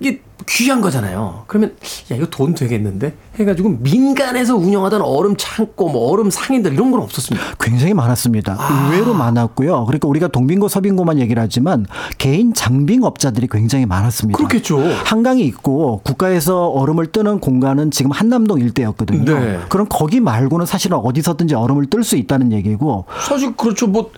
이게 0.00 0.20
귀한 0.46 0.80
거잖아요. 0.80 1.44
그러면 1.46 1.74
야 2.10 2.16
이거 2.16 2.26
돈 2.26 2.54
되겠는데 2.54 3.14
해가지고 3.36 3.76
민간에서 3.80 4.56
운영하던 4.56 5.00
얼음 5.00 5.36
창고 5.38 5.88
뭐 5.88 6.10
얼음 6.10 6.30
상인들 6.30 6.72
이런 6.74 6.90
건 6.90 7.00
없었습니다. 7.00 7.54
굉장히 7.60 7.94
많았습니다. 7.94 8.58
의외로 8.90 9.14
많았고요. 9.14 9.86
그러니까 9.86 10.08
우리가 10.08 10.28
동빙고 10.28 10.68
서빙고만 10.68 11.20
얘기를 11.20 11.40
하지만 11.40 11.86
개인 12.18 12.52
장빙업자들이 12.52 13.46
굉장히 13.50 13.86
많았습니다. 13.86 14.36
그렇겠죠. 14.36 14.80
한강이 15.04 15.42
있고 15.46 16.00
국가에서 16.04 16.66
얼음을 16.66 17.06
뜨는 17.12 17.38
공간은 17.38 17.90
지금 17.92 18.10
한남동 18.10 18.60
일대였거든요. 18.60 19.38
네. 19.38 19.60
그럼 19.68 19.86
거기 19.88 20.20
말고는 20.20 20.66
사실은 20.66 20.98
어디서든지 20.98 21.54
얼음을 21.54 21.86
뜰 21.86 22.04
수 22.04 22.16
있다는 22.16 22.52
얘기고 22.52 23.06
사실 23.26 23.56
그렇죠 23.56 23.86
뭐 23.86 24.10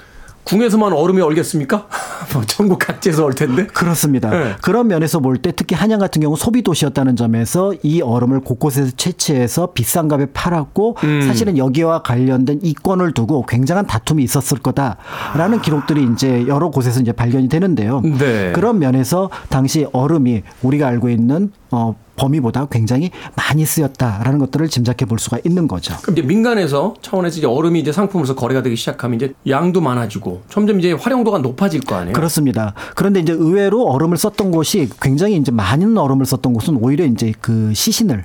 궁에서만 0.46 0.92
얼음이 0.92 1.20
얼겠습니까? 1.20 1.88
뭐 2.32 2.42
전국 2.46 2.78
각지에서 2.78 3.24
얼 3.24 3.34
텐데. 3.34 3.66
그렇습니다. 3.66 4.30
네. 4.30 4.54
그런 4.62 4.86
면에서 4.88 5.20
볼 5.20 5.36
때 5.36 5.52
특히 5.54 5.74
한양 5.76 5.98
같은 5.98 6.22
경우 6.22 6.36
소비 6.36 6.62
도시였다는 6.62 7.14
점에서 7.16 7.74
이 7.82 8.00
얼음을 8.00 8.40
곳곳에서 8.40 8.92
채취해서 8.96 9.72
비싼 9.74 10.08
값에 10.08 10.26
팔았고 10.32 10.96
음. 11.04 11.22
사실은 11.26 11.58
여기와 11.58 12.02
관련된 12.02 12.60
이권을 12.62 13.12
두고 13.12 13.44
굉장한 13.46 13.86
다툼이 13.86 14.22
있었을 14.22 14.58
거다라는 14.58 15.60
기록들이 15.60 16.08
이제 16.12 16.46
여러 16.46 16.70
곳에서 16.70 17.00
이제 17.00 17.12
발견이 17.12 17.48
되는데요. 17.48 18.00
네. 18.00 18.52
그런 18.52 18.78
면에서 18.78 19.30
당시 19.48 19.86
얼음이 19.92 20.42
우리가 20.62 20.86
알고 20.86 21.08
있는 21.10 21.50
어 21.70 21.94
범위보다 22.16 22.66
굉장히 22.70 23.10
많이 23.34 23.64
쓰였다라는 23.64 24.38
것들을 24.38 24.68
짐작해 24.68 25.04
볼 25.04 25.18
수가 25.18 25.38
있는 25.44 25.68
거죠. 25.68 25.94
그럼 26.02 26.18
이제 26.18 26.26
민간에서 26.26 26.94
차원에서 27.02 27.38
이제 27.38 27.46
얼음이 27.46 27.80
이제 27.80 27.92
상품으로서 27.92 28.34
거래가 28.34 28.62
되기 28.62 28.76
시작하면 28.76 29.16
이제 29.16 29.34
양도 29.48 29.80
많아지고 29.80 30.42
점점 30.48 30.78
이제 30.80 30.92
활용도가 30.92 31.38
높아질 31.38 31.80
거 31.82 31.96
아니에요. 31.96 32.12
그렇습니다. 32.14 32.74
그런데 32.94 33.20
이제 33.20 33.32
의외로 33.32 33.84
얼음을 33.86 34.16
썼던 34.16 34.50
곳이 34.50 34.88
굉장히 35.00 35.36
이제 35.36 35.52
많은 35.52 35.96
얼음을 35.96 36.26
썼던 36.26 36.52
곳은 36.52 36.78
오히려 36.80 37.04
이제 37.04 37.32
그 37.40 37.72
시신을 37.74 38.24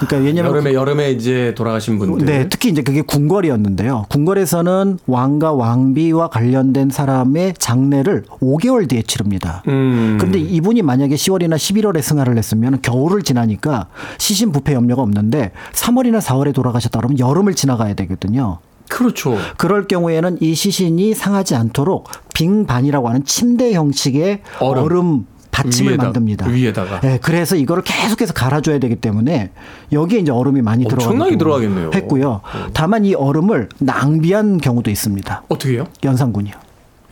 그러니까 0.00 0.16
왜냐면 0.16 0.50
여름에 0.52 0.74
여름에 0.74 1.10
이제 1.12 1.54
돌아가신 1.56 1.98
분들. 1.98 2.26
네, 2.26 2.48
특히 2.48 2.70
이제 2.70 2.82
그게 2.82 3.02
궁궐이었는데요. 3.02 4.06
궁궐에서는 4.08 4.98
왕과 5.06 5.52
왕비와 5.52 6.28
관련된 6.28 6.90
사람의 6.90 7.54
장례를 7.58 8.24
5개월 8.40 8.88
뒤에 8.88 9.02
치릅니다. 9.02 9.62
음. 9.68 10.16
그런데 10.18 10.38
이분이 10.38 10.82
만약에 10.82 11.14
10월이나 11.14 11.56
11월에 11.56 12.02
승하를 12.02 12.36
했으면 12.36 12.80
겨울을 12.82 13.22
지나니까 13.22 13.86
시신 14.18 14.52
부패 14.52 14.74
염려가 14.74 15.02
없는데 15.02 15.52
3월이나 15.72 16.20
4월에 16.20 16.54
돌아가셨다 16.54 16.98
그러면 16.98 17.18
여름을 17.18 17.54
지나가야 17.54 17.94
되거든요. 17.94 18.58
그렇죠. 18.88 19.36
그럴 19.56 19.86
경우에는 19.88 20.38
이 20.40 20.54
시신이 20.54 21.14
상하지 21.14 21.54
않도록 21.54 22.08
빙반이라고 22.34 23.08
하는 23.08 23.24
침대 23.24 23.72
형식의 23.72 24.42
얼음. 24.60 24.82
얼음, 24.84 25.26
받침을 25.54 25.92
위에다, 25.92 26.04
만듭니다. 26.04 26.46
위에다가. 26.48 27.00
네, 27.00 27.18
그래서 27.22 27.56
이거를 27.56 27.82
계속해서 27.84 28.32
갈아줘야 28.32 28.78
되기 28.78 28.96
때문에 28.96 29.50
여기에 29.92 30.20
이제 30.20 30.32
얼음이 30.32 30.62
많이 30.62 30.84
엄청나게 30.84 31.36
들어가고 31.36 31.60
들어가겠네요. 31.60 31.90
했고요. 31.94 32.40
다만 32.72 33.04
이 33.04 33.14
얼음을 33.14 33.68
낭비한 33.78 34.58
경우도 34.58 34.90
있습니다. 34.90 35.42
어떻게 35.48 35.74
해요? 35.74 35.86
연산군이요. 36.02 36.54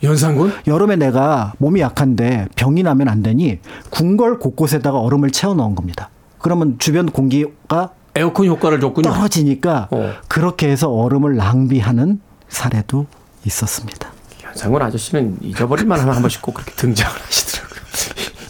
연산군? 0.03 0.51
여름에 0.67 0.97
내가 0.97 1.53
몸이 1.59 1.79
약한데 1.79 2.47
병이 2.55 2.83
나면 2.83 3.07
안 3.07 3.23
되니 3.23 3.59
궁궐 3.89 4.37
곳곳에다가 4.39 4.99
얼음을 4.99 5.31
채워 5.31 5.53
넣은 5.53 5.75
겁니다. 5.75 6.09
그러면 6.39 6.75
주변 6.77 7.05
공기가 7.09 7.91
에어컨 8.15 8.47
효과를 8.47 8.81
줬군요. 8.81 9.09
떨어지니까 9.09 9.87
어. 9.91 10.11
그렇게 10.27 10.69
해서 10.69 10.91
얼음을 10.91 11.37
낭비하는 11.37 12.19
사례도 12.49 13.07
있었습니다. 13.45 14.09
연산군 14.45 14.81
아저씨는 14.81 15.37
잊어버릴 15.41 15.85
만하면 15.87 16.15
한 16.15 16.21
번씩 16.21 16.41
꼭 16.41 16.53
그렇게 16.55 16.73
등장을 16.73 17.15
하시더라고요. 17.21 17.72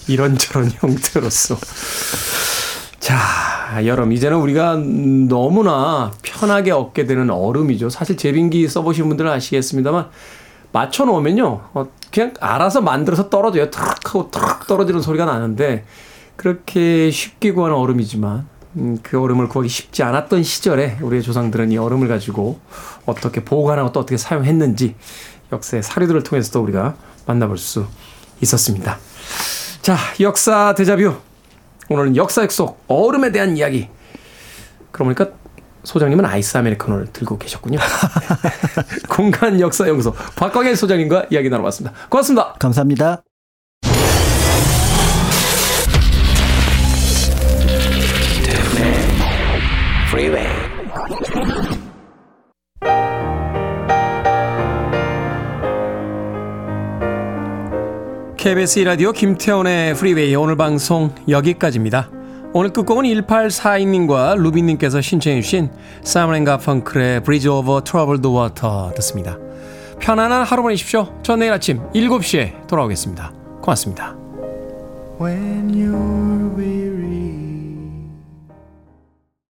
이런저런 0.07 0.71
형태로서. 0.79 1.57
자, 2.99 3.81
여름 3.85 4.13
이제는 4.13 4.37
우리가 4.37 4.75
너무나 4.77 6.11
편하게 6.21 6.71
얻게 6.71 7.05
되는 7.05 7.29
얼음이죠. 7.29 7.89
사실 7.89 8.15
제빙기 8.15 8.67
써보신 8.67 9.07
분들은 9.09 9.29
아시겠습니다만 9.31 10.07
맞춰 10.71 11.05
놓으면요, 11.05 11.61
어, 11.73 11.85
그냥 12.11 12.33
알아서 12.39 12.81
만들어서 12.81 13.29
떨어져요. 13.29 13.69
탁 13.69 13.99
하고 14.05 14.31
탁 14.31 14.67
떨어지는 14.67 15.01
소리가 15.01 15.25
나는데 15.25 15.85
그렇게 16.35 17.11
쉽게 17.11 17.51
구하는 17.51 17.75
얼음이지만 17.75 18.47
음, 18.77 18.97
그 19.03 19.21
얼음을 19.21 19.49
구하기 19.49 19.69
쉽지 19.69 20.01
않았던 20.03 20.43
시절에 20.43 20.97
우리의 21.01 21.21
조상들은 21.21 21.71
이 21.71 21.77
얼음을 21.77 22.07
가지고 22.07 22.59
어떻게 23.05 23.43
보관하고 23.43 23.91
또 23.91 23.99
어떻게 23.99 24.17
사용했는지 24.17 24.95
역사의 25.51 25.83
사료들을 25.83 26.23
통해서도 26.23 26.61
우리가 26.61 26.95
만나볼 27.25 27.57
수 27.57 27.85
있었습니다. 28.41 28.97
자, 29.83 29.97
역사 30.21 30.73
대자뷰. 30.73 31.13
오늘은 31.89 32.15
역사 32.15 32.47
속 32.47 32.81
얼음에 32.87 33.33
대한 33.33 33.57
이야기. 33.57 33.89
그러고 34.93 35.13
보니까 35.13 35.35
소장님은 35.83 36.23
아이스 36.23 36.57
아메리카노를 36.57 37.07
들고 37.11 37.37
계셨군요. 37.37 37.79
공간 39.09 39.59
역사 39.59 39.85
연구소 39.85 40.13
박광일 40.37 40.77
소장님과 40.77 41.25
이야기 41.31 41.49
나눠봤습니다. 41.49 41.93
고맙습니다. 42.07 42.53
감사합니다. 42.59 43.23
KBS 58.43 58.79
라디오 58.79 59.13
김태훈의 59.13 59.93
Freeway 59.93 60.35
오늘 60.35 60.57
방송 60.57 61.15
여기까지입니다. 61.29 62.09
오늘 62.51 62.73
끝곡은 62.73 63.05
1842님과 63.05 64.35
루비님께서 64.37 64.99
신청해 64.99 65.39
주신 65.39 65.69
사ム앤 66.01 66.43
가펑클의 66.43 67.23
Bridge 67.23 67.49
Over 67.49 67.81
Troubled 67.85 68.27
Water 68.27 68.93
듣습니다. 68.95 69.37
편안한 70.01 70.43
하루 70.43 70.61
보내십시오. 70.61 71.07
전 71.23 71.39
내일 71.39 71.53
아침 71.53 71.79
7시에 71.93 72.67
돌아오겠습니다. 72.67 73.31
고맙습니다. 73.61 74.13